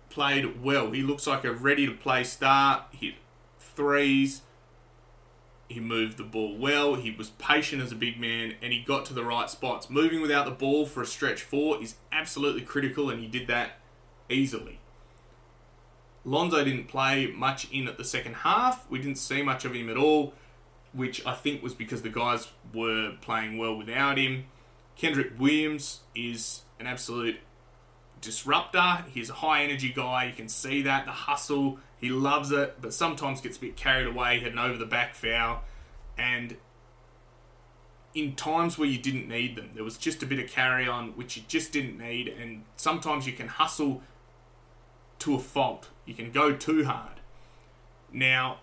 played 0.10 0.62
well. 0.62 0.92
He 0.92 1.02
looks 1.02 1.26
like 1.26 1.44
a 1.44 1.52
ready 1.52 1.86
to 1.86 1.94
play 1.94 2.24
star, 2.24 2.86
He 2.92 3.08
hit 3.08 3.16
threes. 3.60 4.42
He 5.70 5.80
moved 5.80 6.18
the 6.18 6.24
ball 6.24 6.56
well. 6.58 6.96
He 6.96 7.12
was 7.12 7.32
patient 7.32 7.82
as 7.82 7.92
a 7.92 7.96
big 7.96 8.20
man 8.20 8.56
and 8.62 8.72
he 8.72 8.82
got 8.82 9.06
to 9.06 9.14
the 9.14 9.24
right 9.24 9.50
spots. 9.50 9.90
Moving 9.90 10.22
without 10.22 10.46
the 10.46 10.52
ball 10.52 10.86
for 10.86 11.02
a 11.02 11.06
stretch 11.06 11.42
four 11.42 11.82
is 11.82 11.96
absolutely 12.12 12.62
critical, 12.62 13.10
and 13.10 13.20
he 13.20 13.28
did 13.28 13.48
that 13.48 13.80
easily. 14.30 14.80
Lonzo 16.26 16.64
didn't 16.64 16.88
play 16.88 17.28
much 17.28 17.70
in 17.72 17.88
at 17.88 17.98
the 17.98 18.04
second 18.04 18.36
half. 18.36 18.90
We 18.90 19.00
didn't 19.00 19.18
see 19.18 19.42
much 19.42 19.66
of 19.66 19.74
him 19.74 19.90
at 19.90 19.98
all, 19.98 20.34
which 20.94 21.26
I 21.26 21.34
think 21.34 21.64
was 21.64 21.74
because 21.74 22.02
the 22.02 22.10
guys 22.10 22.50
were 22.74 23.14
playing 23.22 23.58
well 23.58 23.76
without 23.76 24.18
him. 24.18 24.46
Kenrich 24.98 25.38
Williams 25.38 26.02
is 26.16 26.62
an 26.80 26.88
absolute 26.88 27.38
disruptor. 28.22 29.06
He's 29.12 29.30
a 29.30 29.36
high 29.36 29.64
energy 29.64 29.92
guy. 29.94 30.26
You 30.26 30.34
can 30.34 30.48
see 30.48 30.82
that 30.84 31.06
the 31.06 31.12
hustle. 31.12 31.80
He 32.00 32.10
loves 32.10 32.52
it, 32.52 32.78
but 32.82 32.94
sometimes 32.94 33.42
gets 33.42 33.58
a 33.58 33.62
bit 33.62 33.76
carried 33.76 34.08
away, 34.08 34.40
had 34.40 34.52
an 34.52 34.60
over 34.60 34.78
the 34.78 34.86
back 34.86 35.16
foul, 35.16 35.64
and 36.18 36.58
in 38.14 38.36
times 38.36 38.78
where 38.78 38.88
you 38.88 38.98
didn't 38.98 39.28
need 39.28 39.56
them, 39.56 39.72
there 39.74 39.84
was 39.84 39.98
just 39.98 40.22
a 40.22 40.26
bit 40.26 40.40
of 40.40 40.50
carry 40.50 40.88
on 40.88 41.10
which 41.12 41.38
you 41.38 41.44
just 41.48 41.72
didn't 41.72 41.98
need, 41.98 42.28
and 42.28 42.64
sometimes 42.76 43.26
you 43.26 43.34
can 43.34 43.48
hustle 43.48 44.02
to 45.20 45.36
a 45.36 45.40
fault. 45.40 45.90
You 46.06 46.14
can 46.14 46.32
go 46.32 46.54
too 46.54 46.86
hard. 46.86 47.22
Now, 48.12 48.60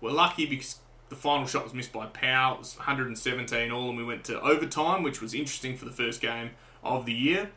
we're 0.00 0.10
lucky 0.10 0.46
because 0.46 0.78
the 1.14 1.20
final 1.20 1.46
shot 1.46 1.62
was 1.62 1.72
missed 1.72 1.92
by 1.92 2.06
Powell. 2.06 2.56
It 2.56 2.58
was 2.58 2.76
117 2.76 3.70
all, 3.70 3.88
and 3.88 3.96
we 3.96 4.04
went 4.04 4.24
to 4.24 4.40
overtime, 4.40 5.04
which 5.04 5.22
was 5.22 5.32
interesting 5.32 5.76
for 5.76 5.84
the 5.84 5.92
first 5.92 6.20
game 6.20 6.50
of 6.82 7.06
the 7.06 7.12
year. 7.12 7.52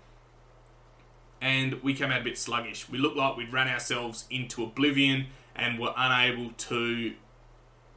And 1.42 1.82
we 1.82 1.94
came 1.94 2.12
out 2.12 2.22
a 2.22 2.24
bit 2.24 2.38
sluggish. 2.38 2.88
We 2.88 3.00
looked 3.00 3.18
like 3.18 3.36
we'd 3.36 3.52
run 3.52 3.68
ourselves 3.68 4.26
into 4.30 4.64
oblivion 4.64 5.28
and 5.56 5.80
were 5.80 5.94
unable 5.98 6.52
to 6.52 7.14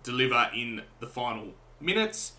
deliver 0.03 0.51
in 0.55 0.83
the 0.99 1.07
final 1.07 1.49
minutes. 1.79 2.33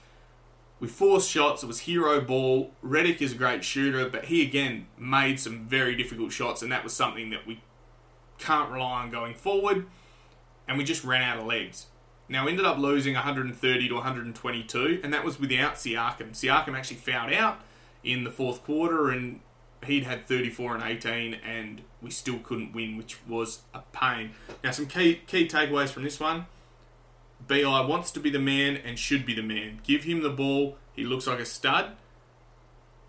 We 0.80 0.88
forced 0.88 1.30
shots. 1.30 1.62
It 1.62 1.68
was 1.68 1.82
hero 1.82 2.22
ball. 2.22 2.72
Redick 2.84 3.22
is 3.22 3.34
a 3.34 3.36
great 3.36 3.64
shooter, 3.64 4.10
but 4.10 4.26
he 4.26 4.42
again 4.42 4.88
made 4.98 5.40
some 5.40 5.66
very 5.68 5.96
difficult 5.96 6.32
shots, 6.32 6.64
and 6.64 6.72
that 6.72 6.84
was 6.84 6.94
something 6.94 7.30
that 7.30 7.46
we 7.46 7.62
can't 8.40 8.72
rely 8.72 9.04
on 9.04 9.12
going 9.12 9.36
forward. 9.36 9.86
And 10.68 10.80
we 10.80 10.84
just 10.84 11.04
ran 11.04 11.22
out 11.22 11.38
of 11.38 11.46
legs. 11.46 11.88
Now 12.32 12.46
we 12.46 12.52
ended 12.52 12.66
up 12.66 12.78
losing 12.78 13.16
130 13.16 13.90
to 13.90 13.94
122, 13.94 15.02
and 15.04 15.14
that 15.14 15.26
was 15.26 15.38
without 15.38 15.76
Siakam. 15.76 16.32
Siakam 16.32 16.78
actually 16.78 16.96
fouled 16.96 17.34
out 17.34 17.60
in 18.06 18.24
the 18.24 18.32
fourth 18.32 18.64
quarter, 18.64 19.10
and 19.10 19.42
he'd 19.86 20.06
had 20.06 20.26
34 20.28 20.76
and 20.76 20.84
18, 20.84 21.34
and 21.34 21.82
we 22.02 22.10
still 22.10 22.40
couldn't 22.40 22.72
win, 22.72 22.96
which 22.96 23.18
was 23.28 23.64
a 23.74 23.82
pain. 23.92 24.32
Now 24.64 24.72
some 24.72 24.86
key 24.86 25.16
key 25.28 25.46
takeaways 25.46 25.90
from 25.90 26.04
this 26.04 26.22
one. 26.22 26.46
BI 27.46 27.64
wants 27.66 28.12
to 28.12 28.22
be 28.22 28.30
the 28.30 28.40
man 28.40 28.78
and 28.78 28.98
should 28.98 29.26
be 29.26 29.34
the 29.34 29.42
man. 29.42 29.82
Give 29.84 30.06
him 30.06 30.22
the 30.22 30.30
ball. 30.30 30.78
He 30.94 31.04
looks 31.04 31.28
like 31.28 31.40
a 31.40 31.46
stud. 31.46 31.98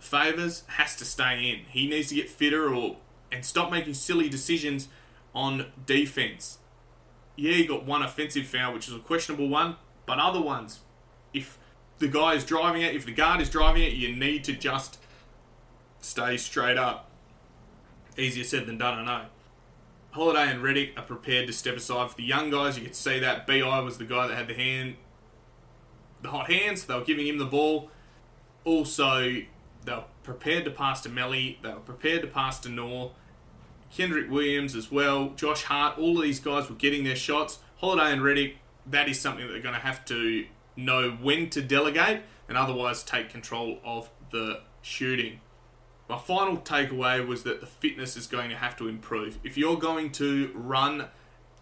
Favors 0.00 0.64
has 0.66 0.96
to 0.96 1.04
stay 1.04 1.48
in. 1.48 1.66
He 1.68 1.86
needs 1.86 2.08
to 2.08 2.16
get 2.16 2.28
fitter 2.28 2.74
or 2.74 2.96
and 3.30 3.44
stop 3.44 3.70
making 3.70 3.94
silly 3.94 4.28
decisions 4.28 4.88
on 5.32 5.66
defense. 5.86 6.58
Yeah, 7.36 7.52
he 7.52 7.66
got 7.66 7.84
one 7.84 8.02
offensive 8.02 8.46
foul, 8.46 8.74
which 8.74 8.88
is 8.88 8.94
a 8.94 8.98
questionable 8.98 9.48
one, 9.48 9.76
but 10.06 10.18
other 10.18 10.40
ones, 10.40 10.80
if 11.32 11.58
the 11.98 12.08
guy 12.08 12.34
is 12.34 12.44
driving 12.44 12.82
it, 12.82 12.94
if 12.94 13.06
the 13.06 13.12
guard 13.12 13.40
is 13.40 13.48
driving 13.48 13.82
it, 13.82 13.92
you 13.92 14.14
need 14.14 14.44
to 14.44 14.52
just 14.52 14.98
stay 16.00 16.36
straight 16.36 16.76
up. 16.76 17.10
Easier 18.18 18.44
said 18.44 18.66
than 18.66 18.76
done, 18.76 18.98
I 18.98 19.04
know. 19.04 19.26
Holiday 20.10 20.50
and 20.50 20.62
Redick 20.62 20.98
are 20.98 21.04
prepared 21.04 21.46
to 21.46 21.54
step 21.54 21.76
aside 21.76 22.10
for 22.10 22.16
the 22.16 22.22
young 22.22 22.50
guys. 22.50 22.76
You 22.76 22.84
could 22.84 22.94
see 22.94 23.18
that 23.20 23.46
BI 23.46 23.80
was 23.80 23.96
the 23.96 24.04
guy 24.04 24.26
that 24.26 24.36
had 24.36 24.46
the 24.46 24.54
hand, 24.54 24.96
the 26.20 26.28
hot 26.28 26.50
hands. 26.50 26.84
They 26.84 26.94
were 26.94 27.04
giving 27.04 27.26
him 27.26 27.38
the 27.38 27.46
ball. 27.46 27.90
Also, 28.64 29.20
they 29.84 29.92
were 29.92 30.04
prepared 30.22 30.66
to 30.66 30.70
pass 30.70 31.00
to 31.02 31.08
Melli. 31.08 31.62
They 31.62 31.70
were 31.70 31.80
prepared 31.80 32.20
to 32.22 32.28
pass 32.28 32.58
to 32.60 32.68
Noor. 32.68 33.12
Kenrich 33.96 34.28
Williams 34.28 34.74
as 34.74 34.90
well. 34.90 35.30
Josh 35.30 35.64
Hart. 35.64 35.98
All 35.98 36.16
of 36.16 36.22
these 36.22 36.40
guys 36.40 36.68
were 36.68 36.76
getting 36.76 37.04
their 37.04 37.16
shots. 37.16 37.58
Holiday 37.76 38.12
and 38.12 38.22
Redick, 38.22 38.54
That 38.86 39.08
is 39.08 39.20
something 39.20 39.46
that 39.46 39.52
they're 39.52 39.62
going 39.62 39.74
to 39.74 39.80
have 39.80 40.04
to 40.06 40.46
know 40.76 41.10
when 41.10 41.50
to 41.50 41.60
delegate 41.60 42.22
and 42.48 42.56
otherwise 42.56 43.02
take 43.02 43.28
control 43.28 43.78
of 43.84 44.10
the 44.30 44.60
shooting. 44.80 45.40
My 46.08 46.18
final 46.18 46.58
takeaway 46.58 47.26
was 47.26 47.42
that 47.44 47.60
the 47.60 47.66
fitness 47.66 48.16
is 48.16 48.26
going 48.26 48.50
to 48.50 48.56
have 48.56 48.76
to 48.76 48.88
improve. 48.88 49.38
If 49.44 49.56
you're 49.56 49.78
going 49.78 50.10
to 50.12 50.50
run 50.54 51.06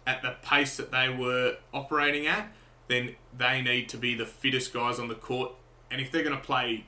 at 0.07 0.21
the 0.21 0.35
pace 0.41 0.77
that 0.77 0.91
they 0.91 1.09
were 1.09 1.57
operating 1.73 2.27
at, 2.27 2.51
then 2.87 3.15
they 3.37 3.61
need 3.61 3.87
to 3.89 3.97
be 3.97 4.15
the 4.15 4.25
fittest 4.25 4.73
guys 4.73 4.99
on 4.99 5.07
the 5.07 5.15
court. 5.15 5.53
And 5.89 6.01
if 6.01 6.11
they're 6.11 6.23
going 6.23 6.35
to 6.35 6.41
play 6.43 6.85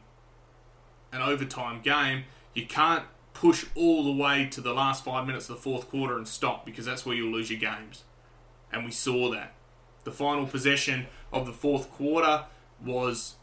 an 1.11 1.21
overtime 1.21 1.81
game, 1.81 2.23
you 2.53 2.65
can't 2.65 3.05
push 3.43 3.65
all 3.75 4.05
the 4.05 4.23
way 4.23 4.47
to 4.49 4.61
the 4.61 4.73
last 4.73 5.03
five 5.03 5.27
minutes 5.27 5.49
of 5.49 5.57
the 5.57 5.61
fourth 5.61 5.89
quarter 5.89 6.15
and 6.15 6.25
stop 6.25 6.65
because 6.65 6.85
that's 6.85 7.05
where 7.05 7.13
you'll 7.13 7.29
lose 7.29 7.51
your 7.51 7.59
games. 7.59 8.03
And 8.71 8.85
we 8.85 8.91
saw 8.91 9.29
that. 9.31 9.51
The 10.05 10.13
final 10.13 10.47
possession 10.47 11.07
of 11.33 11.45
the 11.45 11.51
fourth 11.51 11.91
quarter 11.91 12.45
was 12.81 13.35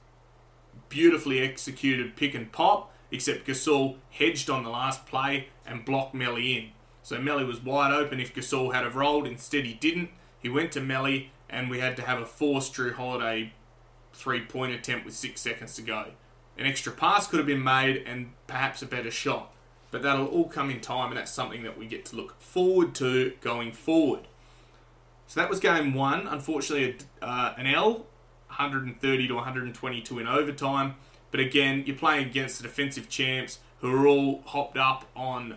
beautifully 0.88 1.40
executed 1.40 2.16
pick 2.16 2.34
and 2.34 2.50
pop 2.50 2.90
except 3.10 3.46
Gasol 3.46 3.96
hedged 4.10 4.48
on 4.48 4.62
the 4.62 4.70
last 4.70 5.04
play 5.04 5.48
and 5.66 5.84
blocked 5.84 6.14
Melli 6.14 6.56
in. 6.56 6.70
So 7.02 7.18
Melli 7.18 7.46
was 7.46 7.60
wide 7.60 7.92
open 7.92 8.20
if 8.20 8.34
Gasol 8.34 8.72
had 8.72 8.84
have 8.84 8.96
rolled. 8.96 9.26
Instead, 9.26 9.66
he 9.66 9.74
didn't. 9.74 10.08
He 10.38 10.48
went 10.48 10.72
to 10.72 10.80
Melli, 10.80 11.28
and 11.50 11.68
we 11.68 11.80
had 11.80 11.94
to 11.96 12.02
have 12.02 12.22
a 12.22 12.26
forced 12.26 12.72
Jrue 12.72 12.94
Holiday 12.94 13.52
three-point 14.14 14.72
attempt 14.72 15.04
with 15.04 15.14
six 15.14 15.42
seconds 15.42 15.74
to 15.74 15.82
go. 15.82 16.06
An 16.56 16.64
extra 16.64 16.90
pass 16.90 17.26
could 17.26 17.38
have 17.38 17.46
been 17.46 17.62
made, 17.62 18.02
and 18.06 18.32
perhaps 18.46 18.80
a 18.80 18.86
better 18.86 19.10
shot. 19.10 19.52
But 19.90 20.02
that'll 20.02 20.26
all 20.26 20.48
come 20.48 20.70
in 20.70 20.80
time, 20.80 21.08
and 21.08 21.16
that's 21.16 21.32
something 21.32 21.62
that 21.64 21.76
we 21.76 21.86
get 21.86 22.04
to 22.06 22.16
look 22.16 22.40
forward 22.40 22.94
to 22.96 23.32
going 23.40 23.72
forward. 23.72 24.28
So 25.26 25.40
that 25.40 25.50
was 25.50 25.60
game 25.60 25.94
one. 25.94 26.26
Unfortunately, 26.26 26.96
uh, 27.20 27.54
an 27.56 27.66
L, 27.66 28.06
130 28.48 29.28
to 29.28 29.34
122 29.34 30.18
in 30.18 30.26
overtime. 30.26 30.94
But 31.30 31.40
again, 31.40 31.84
you're 31.86 31.96
playing 31.96 32.28
against 32.28 32.58
the 32.58 32.64
defensive 32.64 33.08
champs 33.08 33.60
who 33.80 33.94
are 33.94 34.06
all 34.06 34.42
hopped 34.46 34.76
up 34.76 35.08
on 35.16 35.56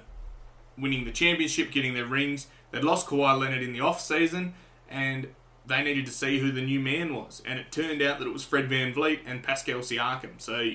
winning 0.77 1.05
the 1.05 1.11
championship, 1.11 1.71
getting 1.71 1.93
their 1.93 2.05
rings. 2.05 2.47
They'd 2.71 2.83
lost 2.83 3.07
Kawhi 3.07 3.39
Leonard 3.39 3.61
in 3.61 3.73
the 3.73 3.81
off 3.81 4.01
season, 4.01 4.53
and 4.89 5.27
they 5.65 5.83
needed 5.83 6.05
to 6.05 6.11
see 6.11 6.39
who 6.39 6.51
the 6.51 6.61
new 6.61 6.79
man 6.79 7.13
was, 7.13 7.41
and 7.45 7.59
it 7.59 7.71
turned 7.71 8.01
out 8.01 8.19
that 8.19 8.27
it 8.27 8.33
was 8.33 8.43
Fred 8.43 8.69
VanVleet 8.69 9.19
and 9.25 9.43
Pascal 9.43 9.79
Siakam. 9.79 10.39
So 10.39 10.71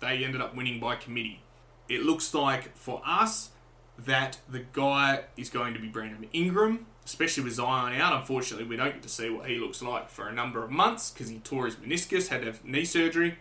they 0.00 0.24
ended 0.24 0.40
up 0.40 0.56
winning 0.56 0.80
by 0.80 0.96
committee. 0.96 1.40
It 1.88 2.02
looks 2.02 2.32
like 2.32 2.76
for 2.76 3.02
us 3.04 3.50
that 3.98 4.38
the 4.48 4.64
guy 4.72 5.24
is 5.36 5.50
going 5.50 5.74
to 5.74 5.80
be 5.80 5.88
Brandon 5.88 6.28
Ingram, 6.32 6.86
especially 7.04 7.44
with 7.44 7.54
Zion 7.54 8.00
out. 8.00 8.12
Unfortunately, 8.12 8.66
we 8.66 8.76
don't 8.76 8.94
get 8.94 9.02
to 9.02 9.08
see 9.08 9.30
what 9.30 9.48
he 9.48 9.56
looks 9.56 9.82
like 9.82 10.10
for 10.10 10.28
a 10.28 10.32
number 10.32 10.64
of 10.64 10.70
months 10.70 11.10
because 11.10 11.28
he 11.28 11.38
tore 11.38 11.66
his 11.66 11.76
meniscus, 11.76 12.28
had 12.28 12.40
to 12.40 12.46
have 12.46 12.64
knee 12.64 12.84
surgery. 12.84 13.38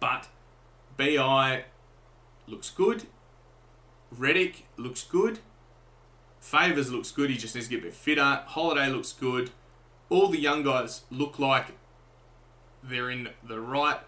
But 0.00 0.28
BI 0.96 1.64
looks 2.46 2.70
good. 2.70 3.04
Redick 4.14 4.62
looks 4.76 5.04
good. 5.04 5.38
Favors 6.40 6.90
looks 6.90 7.12
good. 7.12 7.30
He 7.30 7.36
just 7.36 7.54
needs 7.54 7.68
to 7.68 7.74
get 7.74 7.80
a 7.80 7.86
bit 7.86 7.94
fitter. 7.94 8.42
Holiday 8.46 8.88
looks 8.88 9.12
good. 9.12 9.50
All 10.10 10.28
the 10.28 10.40
young 10.40 10.62
guys 10.62 11.02
look 11.10 11.38
like 11.38 11.68
they're 12.82 13.08
in 13.08 13.28
the 13.42 13.60
right 13.60 14.00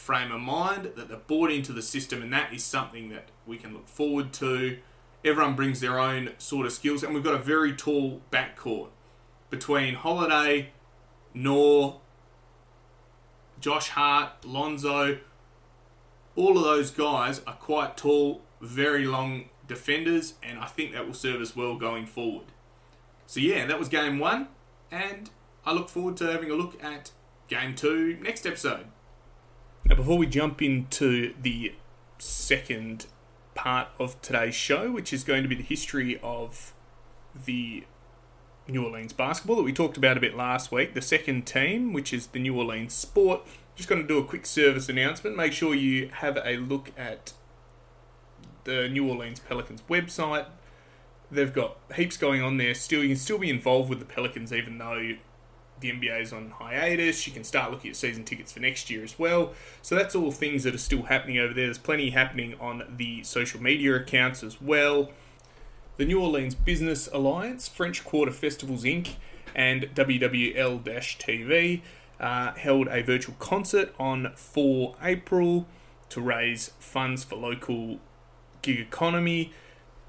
frame 0.00 0.32
of 0.32 0.40
mind, 0.40 0.92
that 0.96 1.08
they're 1.08 1.18
bought 1.18 1.50
into 1.50 1.72
the 1.72 1.82
system, 1.82 2.22
and 2.22 2.32
that 2.32 2.52
is 2.52 2.64
something 2.64 3.10
that 3.10 3.28
we 3.46 3.56
can 3.56 3.72
look 3.74 3.88
forward 3.88 4.32
to. 4.34 4.78
Everyone 5.24 5.54
brings 5.54 5.80
their 5.80 5.98
own 5.98 6.30
sort 6.38 6.66
of 6.66 6.72
skills, 6.72 7.02
and 7.02 7.14
we've 7.14 7.22
got 7.22 7.34
a 7.34 7.38
very 7.38 7.72
tall 7.74 8.22
backcourt 8.32 8.88
between 9.50 9.94
Holiday, 9.94 10.70
Nor, 11.34 12.00
Josh 13.60 13.90
Hart, 13.90 14.44
Lonzo. 14.44 15.18
All 16.34 16.56
of 16.56 16.64
those 16.64 16.90
guys 16.90 17.42
are 17.46 17.54
quite 17.54 17.96
tall, 17.96 18.42
very 18.60 19.04
long 19.04 19.50
defenders, 19.68 20.34
and 20.42 20.58
I 20.58 20.66
think 20.66 20.92
that 20.92 21.06
will 21.06 21.14
serve 21.14 21.40
us 21.40 21.54
well 21.54 21.76
going 21.76 22.06
forward. 22.06 22.46
So, 23.26 23.38
yeah, 23.38 23.66
that 23.66 23.78
was 23.78 23.88
game 23.88 24.18
one, 24.18 24.48
and 24.90 25.30
I 25.66 25.72
look 25.72 25.88
forward 25.88 26.16
to 26.18 26.32
having 26.32 26.50
a 26.50 26.54
look 26.54 26.82
at 26.82 27.12
game 27.48 27.74
two 27.74 28.16
next 28.22 28.46
episode. 28.46 28.86
Now, 29.84 29.96
before 29.96 30.18
we 30.18 30.26
jump 30.26 30.62
into 30.62 31.34
the 31.40 31.74
second 32.18 33.06
part 33.54 33.88
of 33.98 34.20
today's 34.22 34.54
show, 34.54 34.90
which 34.90 35.12
is 35.12 35.24
going 35.24 35.42
to 35.42 35.48
be 35.48 35.54
the 35.54 35.62
history 35.62 36.20
of 36.22 36.72
the 37.46 37.84
New 38.68 38.84
Orleans 38.84 39.12
basketball 39.12 39.56
that 39.56 39.62
we 39.62 39.72
talked 39.72 39.96
about 39.96 40.16
a 40.16 40.20
bit 40.20 40.36
last 40.36 40.70
week, 40.70 40.94
the 40.94 41.02
second 41.02 41.46
team, 41.46 41.92
which 41.92 42.12
is 42.12 42.28
the 42.28 42.38
New 42.38 42.56
Orleans 42.56 42.94
Sport. 42.94 43.42
Just 43.74 43.88
going 43.88 44.00
to 44.00 44.06
do 44.06 44.18
a 44.18 44.24
quick 44.24 44.46
service 44.46 44.88
announcement. 44.88 45.36
Make 45.36 45.52
sure 45.52 45.74
you 45.74 46.10
have 46.14 46.38
a 46.44 46.56
look 46.56 46.92
at 46.96 47.32
the 48.64 48.88
New 48.88 49.08
Orleans 49.08 49.40
Pelicans 49.40 49.82
website. 49.88 50.46
They've 51.30 51.52
got 51.52 51.78
heaps 51.94 52.16
going 52.16 52.42
on 52.42 52.58
there. 52.58 52.74
Still, 52.74 53.02
you 53.02 53.08
can 53.08 53.16
still 53.16 53.38
be 53.38 53.50
involved 53.50 53.88
with 53.88 53.98
the 53.98 54.04
Pelicans, 54.04 54.52
even 54.52 54.78
though 54.78 55.14
the 55.80 55.90
NBA 55.90 56.22
is 56.22 56.32
on 56.32 56.50
hiatus. 56.50 57.26
You 57.26 57.32
can 57.32 57.44
start 57.44 57.70
looking 57.70 57.90
at 57.90 57.96
season 57.96 58.24
tickets 58.24 58.52
for 58.52 58.60
next 58.60 58.90
year 58.90 59.02
as 59.02 59.18
well. 59.18 59.52
So 59.82 59.94
that's 59.94 60.14
all 60.14 60.30
things 60.30 60.64
that 60.64 60.74
are 60.74 60.78
still 60.78 61.04
happening 61.04 61.38
over 61.38 61.52
there. 61.54 61.66
There's 61.66 61.78
plenty 61.78 62.10
happening 62.10 62.54
on 62.60 62.94
the 62.96 63.22
social 63.22 63.62
media 63.62 63.96
accounts 63.96 64.42
as 64.42 64.60
well. 64.60 65.10
The 65.96 66.04
New 66.04 66.20
Orleans 66.20 66.54
Business 66.54 67.08
Alliance, 67.12 67.68
French 67.68 68.04
Quarter 68.04 68.32
Festivals 68.32 68.84
Inc., 68.84 69.14
and 69.54 69.90
WWL 69.94 70.82
TV 70.82 71.82
uh, 72.20 72.52
held 72.52 72.88
a 72.88 73.02
virtual 73.02 73.34
concert 73.38 73.92
on 73.98 74.32
4 74.36 74.94
April 75.02 75.66
to 76.10 76.20
raise 76.20 76.70
funds 76.78 77.24
for 77.24 77.36
local 77.36 77.98
gig 78.62 78.78
economy 78.78 79.52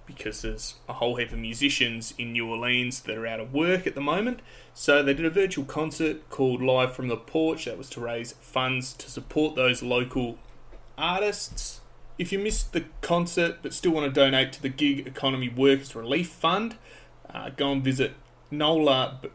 because 0.05 0.41
there's 0.41 0.75
a 0.89 0.93
whole 0.93 1.15
heap 1.15 1.31
of 1.31 1.39
musicians 1.39 2.13
in 2.17 2.33
New 2.33 2.49
Orleans 2.49 3.01
that 3.01 3.17
are 3.17 3.27
out 3.27 3.39
of 3.39 3.53
work 3.53 3.87
at 3.87 3.95
the 3.95 4.01
moment. 4.01 4.41
So 4.73 5.03
they 5.03 5.13
did 5.13 5.25
a 5.25 5.29
virtual 5.29 5.65
concert 5.65 6.29
called 6.29 6.61
Live 6.61 6.93
from 6.93 7.07
the 7.07 7.17
Porch 7.17 7.65
that 7.65 7.77
was 7.77 7.89
to 7.91 8.01
raise 8.01 8.33
funds 8.33 8.93
to 8.93 9.09
support 9.09 9.55
those 9.55 9.83
local 9.83 10.37
artists. 10.97 11.81
If 12.17 12.31
you 12.31 12.39
missed 12.39 12.73
the 12.73 12.85
concert 13.01 13.59
but 13.61 13.73
still 13.73 13.91
want 13.91 14.13
to 14.13 14.19
donate 14.19 14.53
to 14.53 14.61
the 14.61 14.69
Gig 14.69 15.07
Economy 15.07 15.49
Workers 15.49 15.95
Relief 15.95 16.29
Fund, 16.29 16.75
uh, 17.33 17.49
go 17.49 17.71
and 17.71 17.83
visit 17.83 18.13
nolaba.org 18.51 19.29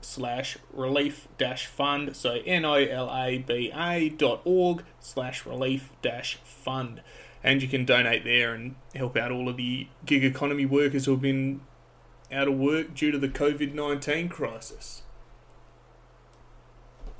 slash 0.00 0.58
relief 0.72 1.28
dash 1.38 1.66
fund. 1.66 2.16
So 2.16 2.40
N-O-L-A-B-A 2.46 4.08
dot 4.10 4.40
org 4.44 4.84
slash 5.00 5.44
relief 5.44 5.90
dash 6.02 6.38
fund 6.44 7.02
and 7.46 7.62
you 7.62 7.68
can 7.68 7.84
donate 7.84 8.24
there 8.24 8.52
and 8.52 8.74
help 8.96 9.16
out 9.16 9.30
all 9.30 9.48
of 9.48 9.56
the 9.56 9.86
gig 10.04 10.24
economy 10.24 10.66
workers 10.66 11.04
who 11.04 11.12
have 11.12 11.20
been 11.20 11.60
out 12.32 12.48
of 12.48 12.54
work 12.58 12.92
due 12.92 13.12
to 13.12 13.18
the 13.18 13.28
COVID 13.28 13.72
19 13.72 14.28
crisis. 14.28 15.02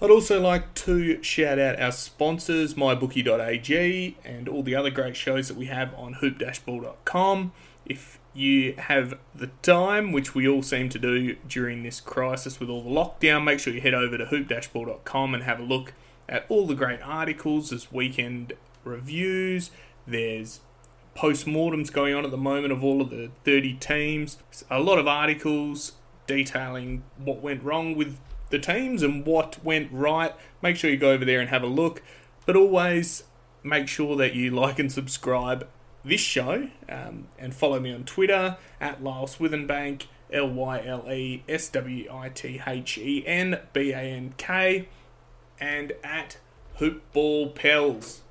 I'd 0.03 0.11
also 0.11 0.41
like 0.41 0.75
to 0.75 1.23
shout 1.23 1.61
out 1.61 1.81
our 1.81 1.93
sponsors, 1.93 2.75
mybookie.ag, 2.75 4.17
and 4.25 4.49
all 4.49 4.65
the 4.65 4.75
other 4.75 4.91
great 4.91 5.17
shows 5.17 5.47
that 5.47 5.57
we 5.57 5.67
have 5.67 5.95
on 5.95 6.15
hoop-ball.com. 6.15 7.53
If 7.87 8.19
you 8.35 8.75
have 8.75 9.15
the 9.33 9.47
time, 9.63 10.11
which 10.11 10.35
we 10.35 10.47
all 10.47 10.63
seem 10.63 10.89
to 10.91 10.99
do 10.99 11.37
during 11.49 11.85
this 11.85 12.01
crisis 12.01 12.59
with 12.59 12.69
all 12.69 12.83
the 12.83 12.91
lockdown, 12.91 13.45
make 13.45 13.61
sure 13.61 13.73
you 13.73 13.81
head 13.81 13.95
over 13.95 14.19
to 14.19 14.27
hoop-ball.com 14.27 15.35
and 15.35 15.45
have 15.45 15.61
a 15.61 15.63
look 15.63 15.95
at 16.29 16.45
all 16.49 16.67
the 16.67 16.75
great 16.75 17.01
articles, 17.01 17.73
as 17.73 17.93
weekend 17.93 18.53
reviews, 18.87 19.71
there's 20.07 20.61
post-mortems 21.15 21.91
going 21.91 22.15
on 22.15 22.25
at 22.25 22.31
the 22.31 22.37
moment 22.37 22.73
of 22.73 22.85
all 22.85 23.01
of 23.01 23.11
the 23.11 23.31
30 23.45 23.75
teams. 23.75 24.39
A 24.71 24.81
lot 24.81 24.99
of 24.99 25.09
articles 25.09 25.93
detailing 26.27 27.05
what 27.17 27.41
went 27.41 27.63
wrong 27.63 27.95
with 27.97 28.19
the 28.51 28.59
teams 28.59 29.03
and 29.03 29.25
what 29.25 29.63
went 29.65 29.91
right. 29.91 30.35
Make 30.63 30.77
sure 30.77 30.91
you 30.91 30.97
go 30.97 31.13
over 31.13 31.25
there 31.25 31.41
and 31.41 31.49
have 31.51 31.63
a 31.63 31.69
look. 31.69 32.03
But 32.45 32.57
always 32.57 33.25
make 33.63 33.89
sure 33.89 34.17
that 34.17 34.35
you 34.35 34.51
like 34.53 34.79
and 34.79 34.93
subscribe 34.93 35.67
this 36.05 36.21
show 36.21 36.69
um, 36.89 37.27
and 37.39 37.55
follow 37.55 37.81
me 37.81 37.93
on 37.93 38.05
Twitter 38.05 38.57
at 38.81 39.03
Lyle 39.03 39.27
Swithenbank, 39.27 40.05
L 40.33 40.49
Y 40.49 40.83
L 40.85 41.11
E 41.11 41.43
S 41.49 41.69
W 41.71 42.09
I 42.13 42.29
T 42.29 42.63
H 42.65 42.99
E 42.99 43.25
N 43.27 43.61
B 43.73 43.91
A 43.91 43.99
N 43.99 44.35
K, 44.37 44.89
and 45.59 45.93
at 46.05 46.39
Hoopball 46.79 47.55
Pels. 47.55 48.23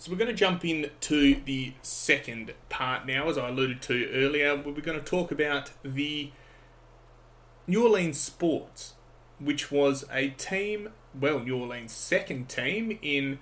So 0.00 0.12
we're 0.12 0.18
going 0.18 0.30
to 0.30 0.34
jump 0.34 0.64
in 0.64 0.90
to 1.00 1.34
the 1.44 1.72
second 1.82 2.54
part 2.68 3.04
now, 3.04 3.28
as 3.28 3.36
I 3.36 3.48
alluded 3.48 3.82
to 3.82 4.08
earlier. 4.12 4.54
We're 4.54 4.80
going 4.80 5.00
to 5.00 5.04
talk 5.04 5.32
about 5.32 5.72
the 5.82 6.30
New 7.66 7.82
Orleans 7.82 8.20
Sports, 8.20 8.94
which 9.40 9.72
was 9.72 10.04
a 10.12 10.28
team, 10.28 10.90
well, 11.18 11.40
New 11.40 11.58
Orleans' 11.58 11.90
second 11.90 12.48
team 12.48 12.96
in 13.02 13.40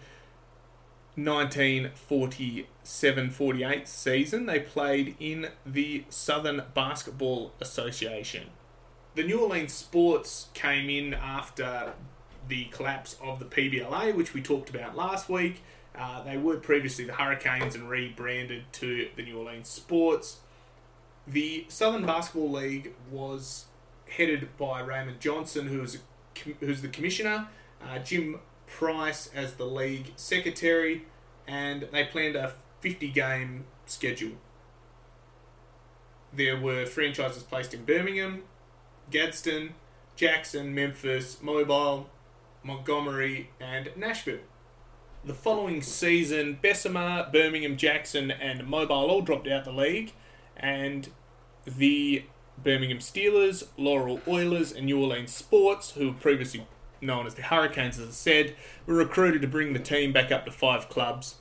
1947-48 1.19 3.87
season. 3.87 4.47
They 4.47 4.61
played 4.61 5.15
in 5.21 5.49
the 5.67 6.05
Southern 6.09 6.63
Basketball 6.73 7.53
Association. 7.61 8.45
The 9.15 9.25
New 9.25 9.41
Orleans 9.41 9.75
Sports 9.75 10.49
came 10.55 10.89
in 10.89 11.13
after 11.13 11.93
the 12.49 12.65
collapse 12.67 13.17
of 13.23 13.41
the 13.41 13.45
PBLA, 13.45 14.15
which 14.15 14.33
we 14.33 14.41
talked 14.41 14.71
about 14.71 14.97
last 14.97 15.29
week. 15.29 15.63
Uh, 15.99 16.23
they 16.23 16.37
were 16.37 16.57
previously 16.57 17.05
the 17.05 17.15
Hurricanes 17.15 17.75
and 17.75 17.89
rebranded 17.89 18.65
to 18.73 19.09
the 19.17 19.23
New 19.23 19.39
Orleans 19.39 19.69
Sports. 19.69 20.41
The 21.27 21.65
Southern 21.69 22.05
Basketball 22.05 22.51
League 22.51 22.93
was 23.11 23.67
headed 24.09 24.57
by 24.59 24.81
Raymond 24.81 25.21
Johnson, 25.21 25.69
who 25.69 25.81
was 25.81 25.99
who's 26.61 26.83
the 26.83 26.89
commissioner, 26.89 27.49
uh, 27.83 27.99
Jim 27.99 28.41
Price 28.67 29.31
as 29.35 29.55
the 29.55 29.65
league 29.65 30.13
secretary, 30.17 31.05
and 31.47 31.89
they 31.93 32.05
planned 32.05 32.37
a 32.37 32.53
50 32.81 33.09
game 33.09 33.65
schedule. 33.87 34.33
There 36.33 36.61
were 36.61 36.85
franchises 36.85 37.43
placed 37.43 37.73
in 37.73 37.85
Birmingham, 37.85 38.43
Gadsden, 39.11 39.75
Jackson, 40.17 40.75
Memphis, 40.75 41.41
Mobile, 41.41 42.11
Montgomery, 42.63 43.51
and 43.61 43.91
Nashville. 43.97 44.41
The 45.27 45.35
following 45.35 45.83
season, 45.83 46.57
Bessemer, 46.63 47.29
Birmingham, 47.33 47.77
Jackson, 47.77 48.31
and 48.31 48.65
Mobile 48.65 49.11
all 49.11 49.23
dropped 49.23 49.49
out 49.49 49.65
the 49.65 49.73
league, 49.73 50.13
and 50.57 51.09
the 51.67 52.27
Birmingham 52.63 53.01
Steelers, 53.01 53.67
Laurel 53.77 54.21
Oilers, 54.29 54.71
and 54.71 54.87
New 54.87 55.01
Orleans 55.01 55.35
Sports, 55.35 55.91
who 55.91 56.13
were 56.13 56.15
previously 56.15 56.65
known 57.01 57.27
as 57.27 57.35
the 57.35 57.43
Hurricanes, 57.43 57.99
as 57.99 58.09
I 58.09 58.13
said, 58.13 58.55
were 58.87 58.95
recruited 58.95 59.43
to 59.43 59.49
bring 59.49 59.73
the 59.73 59.81
team 59.81 60.13
back 60.13 60.31
up 60.31 60.45
to 60.45 60.53
five 60.53 60.89
clubs. 60.89 61.35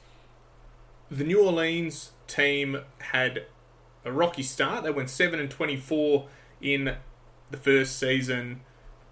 The 1.11 1.23
New 1.23 1.43
Orleans 1.43 2.09
team 2.25 2.79
had 3.11 3.45
a 4.03 4.11
rocky 4.11 4.41
start. 4.41 4.83
They 4.83 4.89
went 4.89 5.11
7 5.11 5.39
and 5.39 5.51
24 5.51 6.25
in 6.59 6.95
the 7.51 7.57
first 7.57 7.99
season 7.99 8.61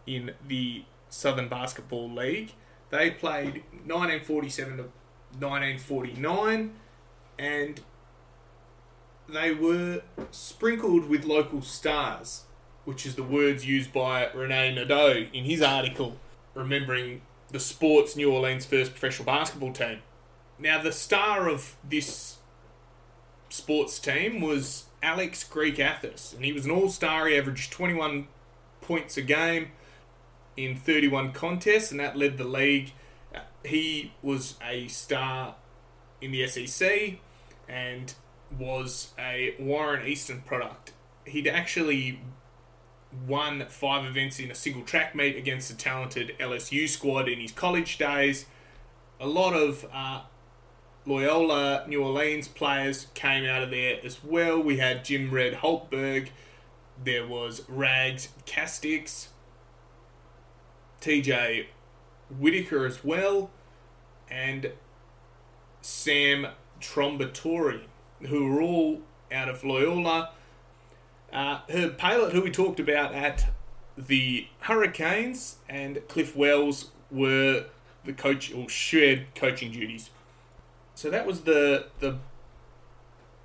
in 0.07 0.31
the 0.47 0.85
Southern 1.09 1.47
Basketball 1.47 2.11
League. 2.11 2.53
They 2.93 3.09
played 3.09 3.63
1947 3.87 4.77
to 4.77 4.83
1949, 5.39 6.73
and 7.39 7.81
they 9.27 9.51
were 9.51 10.03
sprinkled 10.29 11.09
with 11.09 11.25
local 11.25 11.63
stars, 11.63 12.43
which 12.85 13.07
is 13.07 13.15
the 13.15 13.23
words 13.23 13.65
used 13.65 13.91
by 13.91 14.29
Rene 14.31 14.75
Nadeau 14.75 15.25
in 15.33 15.45
his 15.45 15.59
article, 15.59 16.19
remembering 16.53 17.23
the 17.49 17.59
sports 17.59 18.15
New 18.15 18.31
Orleans' 18.31 18.67
first 18.67 18.91
professional 18.91 19.25
basketball 19.25 19.73
team. 19.73 20.03
Now, 20.59 20.79
the 20.79 20.91
star 20.91 21.49
of 21.49 21.75
this 21.83 22.37
sports 23.49 23.97
team 23.97 24.39
was 24.39 24.85
Alex 25.01 25.43
Greek 25.43 25.79
Athos, 25.79 26.31
and 26.31 26.45
he 26.45 26.53
was 26.53 26.65
an 26.65 26.71
all 26.71 26.89
star. 26.89 27.25
He 27.25 27.35
averaged 27.35 27.71
21 27.71 28.27
points 28.81 29.17
a 29.17 29.23
game 29.23 29.71
in 30.55 30.75
31 30.75 31.31
contests, 31.31 31.91
and 31.91 31.99
that 31.99 32.17
led 32.17 32.37
the 32.37 32.43
league. 32.43 32.91
He 33.65 34.13
was 34.21 34.55
a 34.61 34.87
star 34.87 35.55
in 36.21 36.31
the 36.31 36.47
SEC 36.47 37.19
and 37.67 38.13
was 38.57 39.13
a 39.17 39.55
Warren 39.59 40.05
Easton 40.05 40.41
product. 40.41 40.93
He'd 41.25 41.47
actually 41.47 42.19
won 43.27 43.65
five 43.69 44.05
events 44.05 44.39
in 44.39 44.51
a 44.51 44.55
single 44.55 44.83
track 44.83 45.15
meet 45.15 45.37
against 45.37 45.69
the 45.69 45.75
talented 45.75 46.35
LSU 46.39 46.87
squad 46.89 47.27
in 47.27 47.39
his 47.39 47.51
college 47.51 47.97
days. 47.97 48.45
A 49.19 49.27
lot 49.27 49.53
of 49.53 49.85
uh, 49.93 50.21
Loyola 51.05 51.85
New 51.87 52.03
Orleans 52.03 52.47
players 52.47 53.07
came 53.13 53.45
out 53.45 53.63
of 53.63 53.71
there 53.71 53.99
as 54.03 54.23
well. 54.23 54.61
We 54.61 54.77
had 54.77 55.05
Jim 55.05 55.31
Red 55.31 55.55
Holtberg, 55.55 56.29
there 57.01 57.25
was 57.25 57.63
Rags 57.67 58.29
Castix, 58.45 59.27
TJ 61.03 61.65
Whitaker 62.39 62.85
as 62.85 63.03
well, 63.03 63.51
and 64.29 64.71
Sam 65.81 66.47
Trombatori, 66.79 67.81
who 68.27 68.49
were 68.49 68.61
all 68.61 69.01
out 69.31 69.49
of 69.49 69.63
Loyola. 69.63 70.31
Uh, 71.31 71.59
Herb 71.69 71.97
Paylett, 71.97 72.31
who 72.31 72.41
we 72.41 72.51
talked 72.51 72.79
about 72.79 73.13
at 73.13 73.47
the 73.97 74.47
Hurricanes, 74.61 75.57
and 75.67 76.01
Cliff 76.07 76.35
Wells 76.35 76.91
were 77.11 77.65
the 78.05 78.13
coach 78.13 78.53
or 78.53 78.69
shared 78.69 79.27
coaching 79.35 79.71
duties. 79.71 80.09
So 80.95 81.09
that 81.09 81.25
was 81.25 81.41
the 81.41 81.87
the 81.99 82.19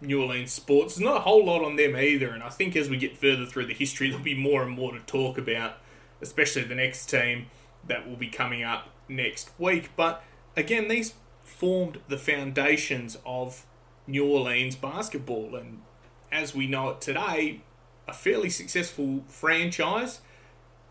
New 0.00 0.22
Orleans 0.22 0.52
sports. 0.52 0.94
There's 0.94 1.04
not 1.04 1.16
a 1.16 1.20
whole 1.20 1.44
lot 1.44 1.64
on 1.64 1.74
them 1.74 1.96
either, 1.96 2.28
and 2.28 2.42
I 2.42 2.50
think 2.50 2.76
as 2.76 2.88
we 2.88 2.96
get 2.98 3.16
further 3.16 3.46
through 3.46 3.66
the 3.66 3.74
history, 3.74 4.10
there'll 4.10 4.24
be 4.24 4.34
more 4.34 4.62
and 4.62 4.70
more 4.70 4.92
to 4.92 5.00
talk 5.00 5.38
about, 5.38 5.78
especially 6.20 6.62
the 6.64 6.74
next 6.74 7.06
team 7.06 7.46
that 7.86 8.08
will 8.08 8.16
be 8.16 8.28
coming 8.28 8.62
up 8.62 8.88
next 9.08 9.50
week. 9.58 9.90
But 9.96 10.22
again, 10.56 10.88
these 10.88 11.14
formed 11.42 12.00
the 12.08 12.18
foundations 12.18 13.16
of 13.24 13.64
New 14.06 14.26
Orleans 14.26 14.76
basketball, 14.76 15.54
and 15.54 15.82
as 16.30 16.54
we 16.54 16.66
know 16.66 16.90
it 16.90 17.00
today, 17.00 17.62
a 18.06 18.12
fairly 18.12 18.50
successful 18.50 19.24
franchise, 19.28 20.20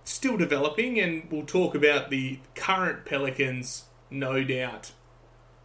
still 0.04 0.38
developing, 0.38 1.00
and 1.00 1.30
we'll 1.32 1.46
talk 1.46 1.76
about 1.76 2.10
the 2.10 2.40
current 2.56 3.06
Pelicans, 3.06 3.86
no 4.10 4.44
doubt, 4.44 4.92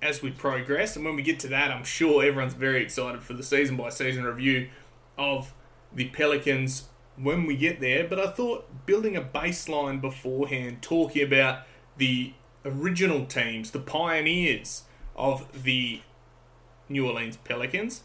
as 0.00 0.22
we 0.22 0.30
progress. 0.30 0.96
And 0.96 1.04
when 1.04 1.16
we 1.16 1.22
get 1.22 1.38
to 1.40 1.48
that, 1.48 1.70
I'm 1.70 1.84
sure 1.84 2.24
everyone's 2.24 2.54
very 2.54 2.82
excited 2.82 3.22
for 3.22 3.34
the 3.34 3.42
season 3.42 3.76
by 3.76 3.90
season 3.90 4.24
review 4.24 4.68
of 5.18 5.52
the 5.92 6.06
Pelicans 6.06 6.84
when 7.16 7.46
we 7.46 7.56
get 7.56 7.80
there. 7.80 8.06
But 8.06 8.18
I 8.18 8.30
thought 8.30 8.86
building 8.86 9.16
a 9.16 9.22
baseline 9.22 10.00
beforehand, 10.00 10.82
talking 10.82 11.22
about 11.22 11.60
the 11.96 12.34
original 12.64 13.26
teams, 13.26 13.70
the 13.70 13.80
pioneers 13.80 14.84
of 15.16 15.62
the 15.64 16.00
New 16.88 17.06
Orleans 17.06 17.36
Pelicans 17.36 18.02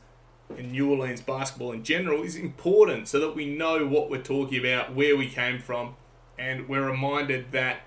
and 0.49 0.71
New 0.71 0.89
Orleans 0.91 1.21
basketball 1.21 1.71
in 1.71 1.83
general 1.83 2.23
is 2.23 2.35
important 2.35 3.07
so 3.07 3.19
that 3.19 3.35
we 3.35 3.45
know 3.45 3.85
what 3.85 4.09
we're 4.09 4.21
talking 4.21 4.59
about, 4.59 4.95
where 4.95 5.15
we 5.17 5.27
came 5.27 5.59
from, 5.59 5.95
and 6.37 6.69
we're 6.69 6.89
reminded 6.89 7.51
that 7.51 7.81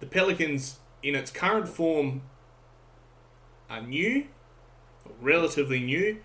the 0.00 0.06
Pelicans, 0.06 0.78
in 1.02 1.14
its 1.14 1.30
current 1.30 1.68
form, 1.68 2.22
are 3.68 3.82
new, 3.82 4.26
relatively 5.20 5.80
new, 5.80 6.18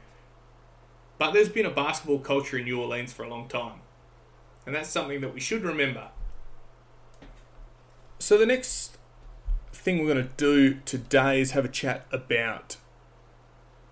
but 1.23 1.31
there's 1.31 1.47
been 1.47 1.65
a 1.65 1.71
basketball 1.71 2.19
culture 2.19 2.57
in 2.57 2.65
New 2.65 2.81
Orleans 2.81 3.13
for 3.13 3.23
a 3.23 3.29
long 3.29 3.47
time. 3.47 3.79
And 4.65 4.75
that's 4.75 4.89
something 4.89 5.21
that 5.21 5.33
we 5.33 5.39
should 5.39 5.63
remember. 5.63 6.09
So, 8.19 8.37
the 8.37 8.45
next 8.45 8.97
thing 9.71 9.99
we're 9.99 10.13
going 10.13 10.27
to 10.27 10.33
do 10.35 10.81
today 10.83 11.39
is 11.39 11.51
have 11.51 11.63
a 11.63 11.69
chat 11.69 12.05
about 12.11 12.75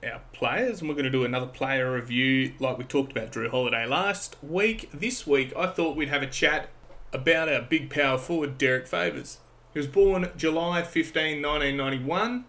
our 0.04 0.20
players, 0.34 0.82
and 0.82 0.90
we're 0.90 0.96
going 0.96 1.06
to 1.06 1.10
do 1.10 1.24
another 1.24 1.46
player 1.46 1.94
review 1.94 2.52
like 2.60 2.78
we 2.78 2.84
talked 2.84 3.14
about 3.14 3.32
Jrue 3.32 3.50
Holiday 3.50 3.86
last 3.86 4.36
week. 4.44 4.90
This 4.94 5.26
week, 5.26 5.54
I 5.56 5.68
thought 5.68 5.96
we'd 5.96 6.10
have 6.10 6.22
a 6.22 6.28
chat 6.28 6.68
about 7.14 7.48
our 7.48 7.62
big 7.62 7.90
power 7.90 8.18
forward, 8.18 8.58
Derrick 8.58 8.88
Favors. 8.88 9.38
He 9.72 9.80
was 9.80 9.88
born 9.88 10.30
July 10.36 10.84
15, 10.84 11.42
1991 11.42 12.44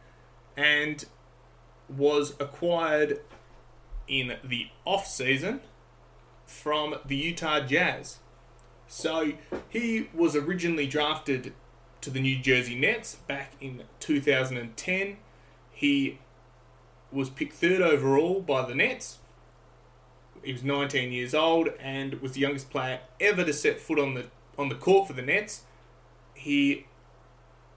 and 0.56 1.04
was 1.88 2.34
acquired 2.40 3.20
in 4.08 4.36
the 4.44 4.68
off 4.84 5.06
season 5.06 5.60
from 6.46 6.96
the 7.04 7.16
Utah 7.16 7.60
Jazz. 7.60 8.18
So 8.86 9.32
he 9.68 10.08
was 10.12 10.36
originally 10.36 10.86
drafted 10.86 11.54
to 12.02 12.10
the 12.10 12.20
New 12.20 12.38
Jersey 12.38 12.74
Nets 12.74 13.14
back 13.14 13.52
in 13.60 13.84
2010. 14.00 15.16
He 15.70 16.18
was 17.10 17.30
picked 17.30 17.54
third 17.54 17.80
overall 17.80 18.40
by 18.40 18.66
the 18.66 18.74
Nets. 18.74 19.18
He 20.42 20.52
was 20.52 20.64
19 20.64 21.12
years 21.12 21.34
old 21.34 21.68
and 21.80 22.20
was 22.20 22.32
the 22.32 22.40
youngest 22.40 22.70
player 22.70 23.00
ever 23.20 23.44
to 23.44 23.52
set 23.52 23.80
foot 23.80 23.98
on 23.98 24.14
the 24.14 24.26
on 24.58 24.68
the 24.68 24.74
court 24.74 25.06
for 25.06 25.14
the 25.14 25.22
Nets. 25.22 25.62
He 26.34 26.86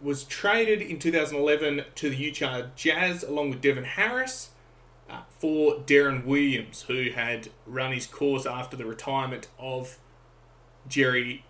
was 0.02 0.24
traded 0.24 0.82
in 0.82 1.00
2011 1.00 1.86
to 1.96 2.10
the 2.10 2.16
Utah 2.16 2.64
Jazz 2.76 3.24
along 3.24 3.52
with 3.52 3.62
Devin 3.62 3.84
Harris 3.84 4.50
for 5.46 5.76
Deron 5.76 6.26
Williams, 6.26 6.86
who 6.88 7.12
had 7.12 7.50
run 7.68 7.92
his 7.92 8.08
course 8.08 8.48
after 8.48 8.76
the 8.76 8.84
retirement 8.84 9.48
of 9.60 10.00
Jerry 10.88 11.46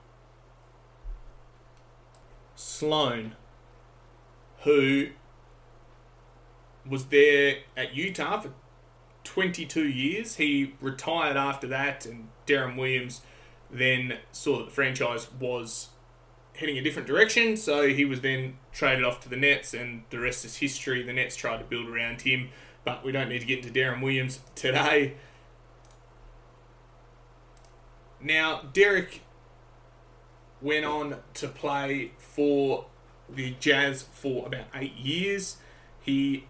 Sloan, 2.55 3.37
who 4.63 5.11
was 6.85 7.05
there 7.05 7.59
at 7.77 7.95
Utah 7.95 8.41
for 8.41 8.51
22 9.23 9.87
years. 9.87 10.35
He 10.35 10.73
retired 10.81 11.37
after 11.37 11.65
that, 11.67 12.05
and 12.05 12.27
Darren 12.45 12.77
Williams 12.77 13.21
then 13.71 14.17
saw 14.33 14.57
that 14.57 14.65
the 14.65 14.71
franchise 14.71 15.31
was 15.39 15.91
heading 16.55 16.77
a 16.77 16.81
different 16.81 17.07
direction. 17.07 17.55
So 17.55 17.87
he 17.87 18.03
was 18.03 18.19
then 18.19 18.57
traded 18.73 19.05
off 19.05 19.21
to 19.21 19.29
the 19.29 19.37
Nets, 19.37 19.73
and 19.73 20.03
the 20.09 20.19
rest 20.19 20.43
is 20.43 20.57
history. 20.57 21.01
The 21.01 21.13
Nets 21.13 21.37
tried 21.37 21.59
to 21.59 21.63
build 21.63 21.87
around 21.87 22.23
him, 22.23 22.49
but 22.85 23.03
we 23.03 23.11
don't 23.11 23.27
need 23.27 23.39
to 23.39 23.45
get 23.45 23.65
into 23.65 23.77
Darren 23.77 24.01
Williams 24.01 24.39
today. 24.53 25.15
Now, 28.21 28.61
Derrick 28.73 29.21
went 30.61 30.85
on 30.85 31.17
to 31.33 31.47
play 31.47 32.11
for 32.17 32.85
the 33.29 33.55
Jazz 33.59 34.03
for 34.03 34.47
about 34.47 34.65
eight 34.73 34.95
years. 34.95 35.57
He 36.01 36.45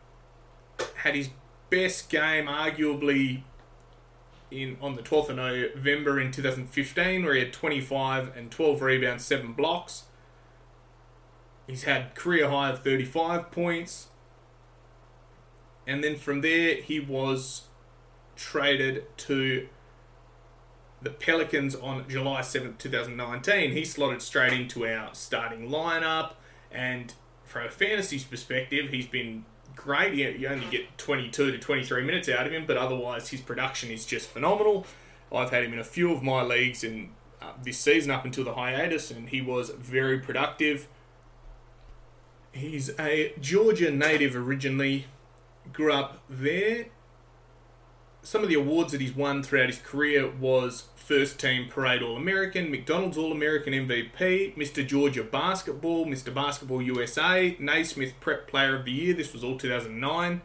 had 0.98 1.16
his 1.16 1.30
best 1.70 2.10
game, 2.10 2.46
arguably, 2.46 3.44
in 4.52 4.78
on 4.82 4.96
the 4.96 5.02
12th 5.02 5.30
of 5.30 5.36
November 5.38 6.20
in 6.20 6.32
2015, 6.32 7.26
where 7.26 7.34
he 7.34 7.40
had 7.40 7.54
25 7.54 8.36
and 8.36 8.52
12 8.52 8.82
rebounds, 8.82 9.26
7 9.26 9.54
blocks. 9.54 10.04
He's 11.68 11.84
had 11.84 12.14
career 12.14 12.50
high 12.50 12.70
of 12.70 12.84
35 12.84 13.52
points. 13.52 14.08
And 15.88 16.04
then 16.04 16.16
from 16.16 16.42
there, 16.42 16.76
he 16.76 17.00
was 17.00 17.64
traded 18.36 19.06
to 19.18 19.68
the 21.02 21.12
Pelicans 21.12 21.76
on 21.76 22.08
July 22.10 22.42
7th, 22.42 22.78
2019. 22.80 23.72
He 23.72 23.86
slotted 23.86 24.22
straight 24.22 24.54
into 24.54 24.88
our 24.88 25.14
starting 25.14 25.70
lineup. 25.70 26.34
And 26.72 27.14
from 27.44 27.66
a 27.66 27.70
fantasy 27.70 28.20
perspective, 28.20 28.90
he's 28.90 29.06
been 29.06 29.46
great. 29.76 30.14
You 30.14 30.48
only 30.48 30.66
get 30.68 30.98
22 30.98 31.52
to 31.52 31.58
23 31.58 32.04
minutes 32.04 32.30
out 32.30 32.48
of 32.48 32.54
him, 32.54 32.66
but 32.66 32.78
otherwise 32.78 33.30
his 33.30 33.42
production 33.42 33.92
is 33.92 34.06
just 34.06 34.30
phenomenal. 34.30 34.86
I've 35.32 35.52
had 35.52 35.64
him 35.64 35.74
in 35.74 35.80
a 35.80 35.84
few 35.84 36.12
of 36.12 36.24
my 36.24 36.42
leagues 36.42 36.84
in 36.84 37.10
uh, 37.42 37.52
this 37.62 37.78
season 37.78 38.12
up 38.12 38.26
until 38.26 38.44
the 38.44 38.54
hiatus, 38.54 39.12
and 39.12 39.30
he 39.30 39.42
was 39.42 39.70
very 39.70 40.20
productive. 40.20 40.88
He's 42.52 42.98
a 42.98 43.34
Georgia 43.40 43.92
native 43.92 44.36
originally, 44.36 45.06
grew 45.74 45.94
up 45.94 46.20
there. 46.30 46.88
Some 48.22 48.42
of 48.42 48.50
the 48.50 48.56
awards 48.56 48.92
that 48.92 49.02
he's 49.02 49.16
won 49.16 49.44
throughout 49.44 49.68
his 49.68 49.78
career 49.78 50.28
was 50.30 50.86
First 50.96 51.40
Team 51.40 51.70
Parade 51.70 52.02
All 52.02 52.18
American, 52.18 52.72
McDonald's 52.72 53.18
All 53.18 53.32
American 53.32 53.74
MVP, 53.74 54.58
Mr. 54.58 54.86
Georgia 54.86 55.24
Basketball, 55.24 56.08
Mr. 56.08 56.34
Basketball 56.34 56.82
USA, 56.82 57.56
Naismith 57.60 58.20
Prep 58.20 58.48
Player 58.48 58.76
of 58.76 58.86
the 58.86 58.92
Year. 58.92 59.14
This 59.14 59.32
was 59.32 59.44
all 59.44 59.58
2009. 59.58 60.42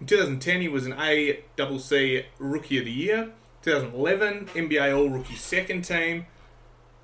In 0.00 0.06
2010, 0.06 0.60
he 0.62 0.68
was 0.68 0.86
an 0.86 0.92
ACC 0.92 2.26
Rookie 2.38 2.78
of 2.78 2.86
the 2.86 2.90
Year. 2.90 3.32
2011, 3.62 4.46
NBA 4.46 4.96
All 4.96 5.10
Rookie 5.10 5.34
Second 5.34 5.82
Team. 5.82 6.26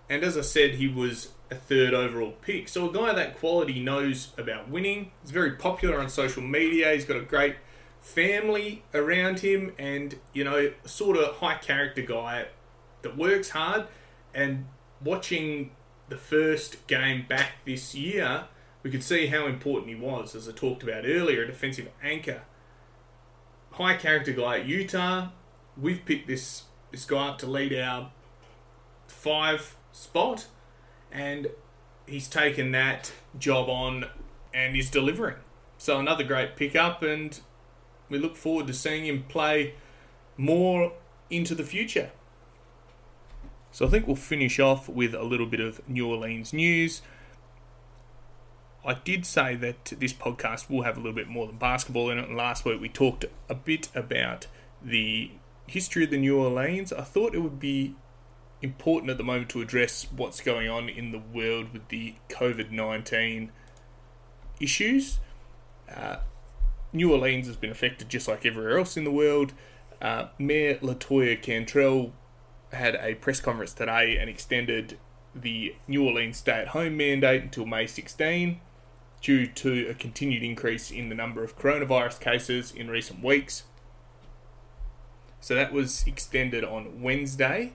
And 0.08 0.24
as 0.24 0.36
I 0.36 0.42
said, 0.42 0.76
he 0.76 0.88
was 0.88 1.32
a 1.50 1.54
third 1.54 1.94
overall 1.94 2.32
pick. 2.42 2.68
So 2.68 2.88
a 2.88 2.92
guy 2.92 3.10
of 3.10 3.16
that 3.16 3.38
quality 3.38 3.80
knows 3.80 4.32
about 4.38 4.68
winning. 4.68 5.10
He's 5.22 5.30
very 5.30 5.52
popular 5.52 5.98
on 5.98 6.08
social 6.08 6.42
media. 6.42 6.92
He's 6.92 7.04
got 7.04 7.16
a 7.16 7.22
great 7.22 7.56
family 8.00 8.82
around 8.94 9.40
him, 9.40 9.72
and 9.78 10.16
you 10.32 10.44
know, 10.44 10.72
sort 10.84 11.16
of 11.16 11.36
high 11.36 11.56
character 11.56 12.02
guy 12.02 12.46
that 13.02 13.16
works 13.16 13.50
hard. 13.50 13.86
And 14.34 14.66
watching 15.02 15.72
the 16.08 16.16
first 16.16 16.86
game 16.86 17.26
back 17.28 17.52
this 17.64 17.94
year, 17.94 18.44
we 18.82 18.90
could 18.90 19.02
see 19.02 19.26
how 19.26 19.46
important 19.46 19.88
he 19.88 19.94
was, 19.94 20.34
as 20.34 20.48
I 20.48 20.52
talked 20.52 20.82
about 20.82 21.04
earlier, 21.04 21.42
a 21.42 21.46
defensive 21.46 21.88
anchor. 22.02 22.42
High 23.72 23.96
character 23.96 24.32
guy 24.32 24.60
at 24.60 24.66
Utah. 24.66 25.28
We've 25.76 26.04
picked 26.04 26.26
this 26.26 26.64
this 26.90 27.04
guy 27.04 27.28
up 27.28 27.38
to 27.38 27.46
lead 27.46 27.72
our 27.72 28.10
five 29.06 29.76
spot, 29.92 30.46
and 31.12 31.48
he's 32.06 32.28
taken 32.28 32.72
that 32.72 33.12
job 33.38 33.68
on 33.68 34.06
and 34.52 34.76
is 34.76 34.90
delivering. 34.90 35.36
So 35.78 35.98
another 35.98 36.24
great 36.24 36.56
pickup, 36.56 37.02
and 37.02 37.38
we 38.08 38.18
look 38.18 38.36
forward 38.36 38.66
to 38.66 38.74
seeing 38.74 39.06
him 39.06 39.24
play 39.28 39.74
more 40.36 40.92
into 41.30 41.54
the 41.54 41.64
future. 41.64 42.10
So 43.72 43.86
I 43.86 43.88
think 43.88 44.06
we'll 44.06 44.16
finish 44.16 44.58
off 44.58 44.88
with 44.88 45.14
a 45.14 45.22
little 45.22 45.46
bit 45.46 45.60
of 45.60 45.80
New 45.88 46.08
Orleans 46.08 46.52
news. 46.52 47.02
I 48.84 48.94
did 48.94 49.26
say 49.26 49.54
that 49.56 49.92
this 49.98 50.12
podcast 50.12 50.68
will 50.70 50.82
have 50.82 50.96
a 50.96 51.00
little 51.00 51.14
bit 51.14 51.28
more 51.28 51.46
than 51.46 51.56
basketball 51.56 52.10
in 52.10 52.18
it. 52.18 52.28
And 52.28 52.36
last 52.36 52.64
week 52.64 52.80
we 52.80 52.88
talked 52.88 53.26
a 53.48 53.54
bit 53.54 53.88
about 53.94 54.46
the 54.82 55.30
history 55.66 56.04
of 56.04 56.10
the 56.10 56.18
New 56.18 56.38
Orleans. 56.38 56.92
I 56.92 57.02
thought 57.02 57.34
it 57.34 57.40
would 57.40 57.60
be 57.60 57.94
important 58.62 59.10
at 59.10 59.18
the 59.18 59.24
moment 59.24 59.48
to 59.50 59.60
address 59.60 60.06
what's 60.14 60.40
going 60.40 60.68
on 60.68 60.88
in 60.88 61.12
the 61.12 61.18
world 61.18 61.72
with 61.72 61.88
the 61.88 62.14
COVID 62.28 62.70
19 62.70 63.52
issues. 64.60 65.18
Uh, 65.90 66.16
New 66.92 67.12
Orleans 67.12 67.46
has 67.46 67.56
been 67.56 67.70
affected 67.70 68.08
just 68.08 68.28
like 68.28 68.44
everywhere 68.44 68.78
else 68.78 68.96
in 68.96 69.04
the 69.04 69.10
world. 69.10 69.52
Uh, 70.02 70.26
Mayor 70.38 70.76
Latoya 70.76 71.40
Cantrell 71.40 72.12
had 72.72 72.94
a 72.96 73.14
press 73.14 73.40
conference 73.40 73.72
today 73.72 74.16
and 74.16 74.28
extended 74.28 74.98
the 75.34 75.74
New 75.86 76.04
Orleans 76.04 76.38
stay 76.38 76.52
at 76.52 76.68
home 76.68 76.96
mandate 76.96 77.42
until 77.42 77.66
May 77.66 77.86
16 77.86 78.60
due 79.20 79.46
to 79.46 79.88
a 79.88 79.94
continued 79.94 80.42
increase 80.42 80.90
in 80.90 81.08
the 81.08 81.14
number 81.14 81.44
of 81.44 81.58
coronavirus 81.58 82.20
cases 82.20 82.72
in 82.72 82.88
recent 82.88 83.22
weeks. 83.22 83.64
So 85.40 85.54
that 85.54 85.72
was 85.72 86.06
extended 86.06 86.64
on 86.64 87.02
Wednesday 87.02 87.74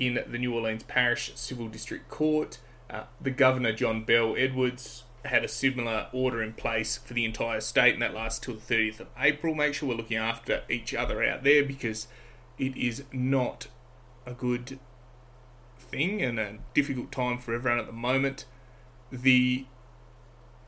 in 0.00 0.18
the 0.26 0.38
New 0.38 0.52
Orleans 0.54 0.82
Parish 0.82 1.30
Civil 1.36 1.68
District 1.68 2.08
Court. 2.08 2.58
Uh, 2.88 3.04
the 3.20 3.30
Governor, 3.30 3.72
John 3.72 4.02
Bell 4.02 4.34
Edwards, 4.36 5.04
had 5.24 5.44
a 5.44 5.48
similar 5.48 6.08
order 6.12 6.42
in 6.42 6.54
place 6.54 6.96
for 6.96 7.14
the 7.14 7.24
entire 7.24 7.60
state, 7.60 7.92
and 7.92 8.02
that 8.02 8.14
lasts 8.14 8.40
till 8.40 8.54
the 8.54 8.74
30th 8.74 9.00
of 9.00 9.08
April. 9.18 9.54
Make 9.54 9.74
sure 9.74 9.90
we're 9.90 9.94
looking 9.94 10.16
after 10.16 10.62
each 10.68 10.94
other 10.94 11.22
out 11.22 11.44
there 11.44 11.62
because 11.62 12.08
it 12.58 12.76
is 12.76 13.04
not 13.12 13.68
a 14.26 14.32
good 14.32 14.78
thing 15.78 16.22
and 16.22 16.40
a 16.40 16.58
difficult 16.74 17.12
time 17.12 17.38
for 17.38 17.54
everyone 17.54 17.78
at 17.78 17.86
the 17.86 17.92
moment. 17.92 18.46
The 19.12 19.66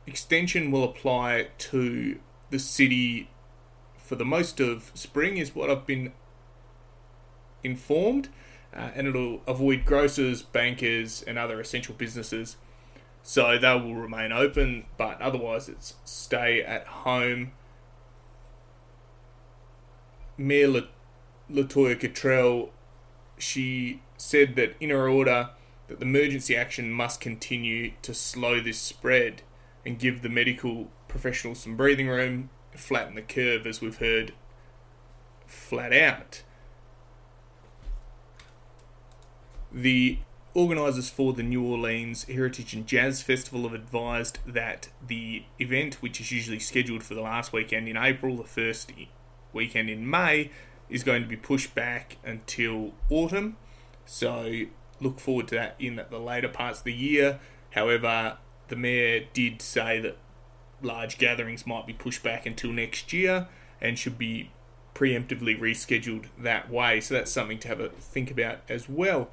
extension 0.07 0.71
will 0.71 0.85
apply 0.85 1.49
to 1.59 2.19
the 2.51 2.59
city 2.59 3.31
for 3.97 4.17
the 4.17 4.25
most 4.25 4.61
of 4.61 4.91
spring, 4.95 5.39
is 5.39 5.55
what 5.55 5.71
I've 5.71 5.87
been 5.87 6.13
informed, 7.65 8.29
uh, 8.75 8.91
and 8.95 9.07
it'll 9.07 9.41
avoid 9.47 9.85
grocers, 9.85 10.43
bankers, 10.43 11.23
and 11.27 11.39
other 11.39 11.61
essential 11.61 11.95
businesses. 11.95 12.57
So 13.23 13.59
they 13.59 13.75
will 13.75 13.95
remain 13.95 14.33
open, 14.33 14.87
but 14.97 15.21
otherwise 15.21 15.69
it's 15.69 15.95
stay 16.05 16.63
at 16.63 16.87
home. 16.87 17.53
Mayor 20.37 20.83
Latoya 21.51 21.99
Cantrell, 21.99 22.71
she 23.39 24.01
said 24.17 24.57
that 24.57 24.75
in 24.81 24.91
her 24.91 25.09
order 25.09 25.51
that 25.89 26.01
the 26.01 26.07
emergency 26.07 26.57
action 26.57 26.91
must 26.91 27.21
continue 27.21 27.93
to 28.03 28.15
slow 28.15 28.61
this 28.61 28.79
spread 28.79 29.43
and 29.85 29.99
give 29.99 30.23
the 30.23 30.29
medical 30.29 30.89
professionals 31.09 31.61
some 31.61 31.77
breathing 31.77 32.09
room, 32.09 32.51
flatten 32.75 33.15
the 33.15 33.23
curve, 33.23 33.67
as 33.67 33.81
we've 33.81 33.99
heard 33.99 34.33
flat 35.47 35.93
out. 35.93 36.43
The 39.75 40.19
organisers 40.55 41.09
for 41.09 41.33
the 41.33 41.43
New 41.43 41.65
Orleans 41.65 42.25
Heritage 42.25 42.75
and 42.75 42.87
Jazz 42.87 43.23
Festival 43.23 43.63
have 43.63 43.73
advised 43.73 44.39
that 44.47 44.91
the 45.07 45.45
event, 45.59 45.95
which 46.03 46.21
is 46.21 46.31
usually 46.31 46.59
scheduled 46.59 47.03
for 47.03 47.15
the 47.15 47.23
last 47.23 47.53
weekend 47.53 47.89
in 47.89 47.97
April, 47.97 48.37
the 48.37 48.45
first 48.45 48.93
weekend 49.53 49.89
in 49.89 50.09
May, 50.09 50.51
is 50.91 51.03
going 51.03 51.23
to 51.23 51.29
be 51.29 51.37
pushed 51.37 51.75
back 51.75 52.19
until 52.23 52.93
autumn. 53.09 53.57
So 54.05 54.65
look 55.01 55.21
forward 55.21 55.49
to 55.49 55.55
that 55.55 55.77
in 55.79 56.03
the 56.11 56.19
later 56.19 56.49
parts 56.49 56.81
of 56.81 56.85
the 56.85 56.93
year. 56.93 57.41
However, 57.71 58.37
the 58.69 58.77
mayor 58.77 59.25
did 59.33 59.63
say 59.63 60.01
that 60.01 60.19
large 60.83 61.17
gatherings 61.17 61.67
might 61.67 61.87
be 61.87 61.95
pushed 61.95 62.23
back 62.23 62.45
until 62.45 62.73
next 62.73 63.13
year 63.13 63.49
and 63.81 63.99
should 63.99 64.19
be 64.19 64.51
preemptively 64.95 65.59
rescheduled 65.59 66.27
that 66.39 66.71
way. 66.71 67.01
So 67.01 67.15
that's 67.15 67.33
something 67.33 67.59
to 67.61 67.69
have 67.69 67.81
a 67.81 67.89
think 67.89 68.31
about 68.31 68.59
as 68.69 68.87
well. 68.87 69.31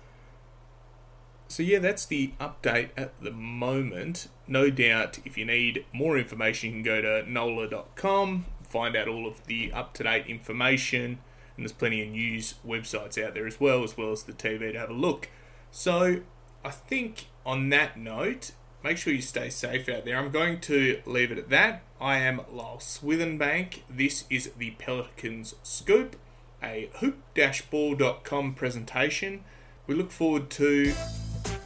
So, 1.50 1.64
yeah, 1.64 1.80
that's 1.80 2.06
the 2.06 2.34
update 2.40 2.90
at 2.96 3.20
the 3.24 3.32
moment. 3.32 4.28
No 4.48 4.70
doubt, 4.70 5.18
if 5.26 5.36
you 5.36 5.46
need 5.46 5.84
more 5.92 6.16
information, 6.16 6.70
you 6.70 6.76
can 6.76 6.84
go 6.84 7.02
to 7.02 7.28
nola.com, 7.28 8.46
find 8.62 8.96
out 8.96 9.08
all 9.08 9.26
of 9.26 9.46
the 9.48 9.74
up 9.74 9.96
to 9.96 10.04
date 10.04 10.28
information, 10.28 11.18
and 11.58 11.66
there's 11.66 11.72
plenty 11.72 12.04
of 12.04 12.10
news 12.10 12.54
websites 12.66 13.22
out 13.22 13.34
there 13.34 13.48
as 13.48 13.60
well, 13.60 13.84
as 13.84 13.98
well 13.98 14.12
as 14.12 14.24
the 14.24 14.32
TV 14.32 14.74
to 14.74 14.80
have 14.80 14.92
a 14.92 14.94
look. 14.94 15.28
So, 15.72 16.22
I 16.64 16.70
think 16.70 17.26
on 17.48 17.70
that 17.70 17.98
note, 17.98 18.52
make 18.84 18.98
sure 18.98 19.12
you 19.12 19.22
stay 19.24 19.50
safe 19.50 19.90
out 19.90 20.06
there. 20.06 20.18
I'm 20.18 20.30
going 20.30 20.60
to 20.62 21.02
leave 21.08 21.32
it 21.32 21.40
at 21.40 21.50
that. 21.50 21.82
I 22.00 22.18
am 22.18 22.42
Lyle 22.52 22.78
Swithenbank. 22.78 23.80
This 23.90 24.26
is 24.30 24.52
the 24.56 24.72
Pelicans 24.78 25.56
Scoop, 25.64 26.16
a 26.62 26.92
hoop-ball.com 26.98 28.54
presentation. 28.54 29.44
We 29.88 29.96
look 29.96 30.12
forward 30.12 30.52
to 30.52 30.94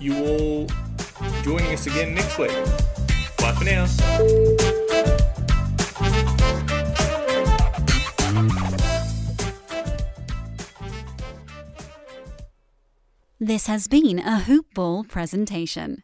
you 0.04 0.18
all 0.26 0.68
joining 1.44 1.74
us 1.74 1.88
again 1.88 2.14
next 2.14 2.38
week. 2.38 2.52
Bye 3.38 3.54
for 3.54 3.64
now. 3.64 3.86
This 13.40 13.68
has 13.68 13.88
been 13.88 14.20
a 14.20 14.40
Hoop 14.40 14.66
Ball 14.74 15.04
presentation. 15.04 16.04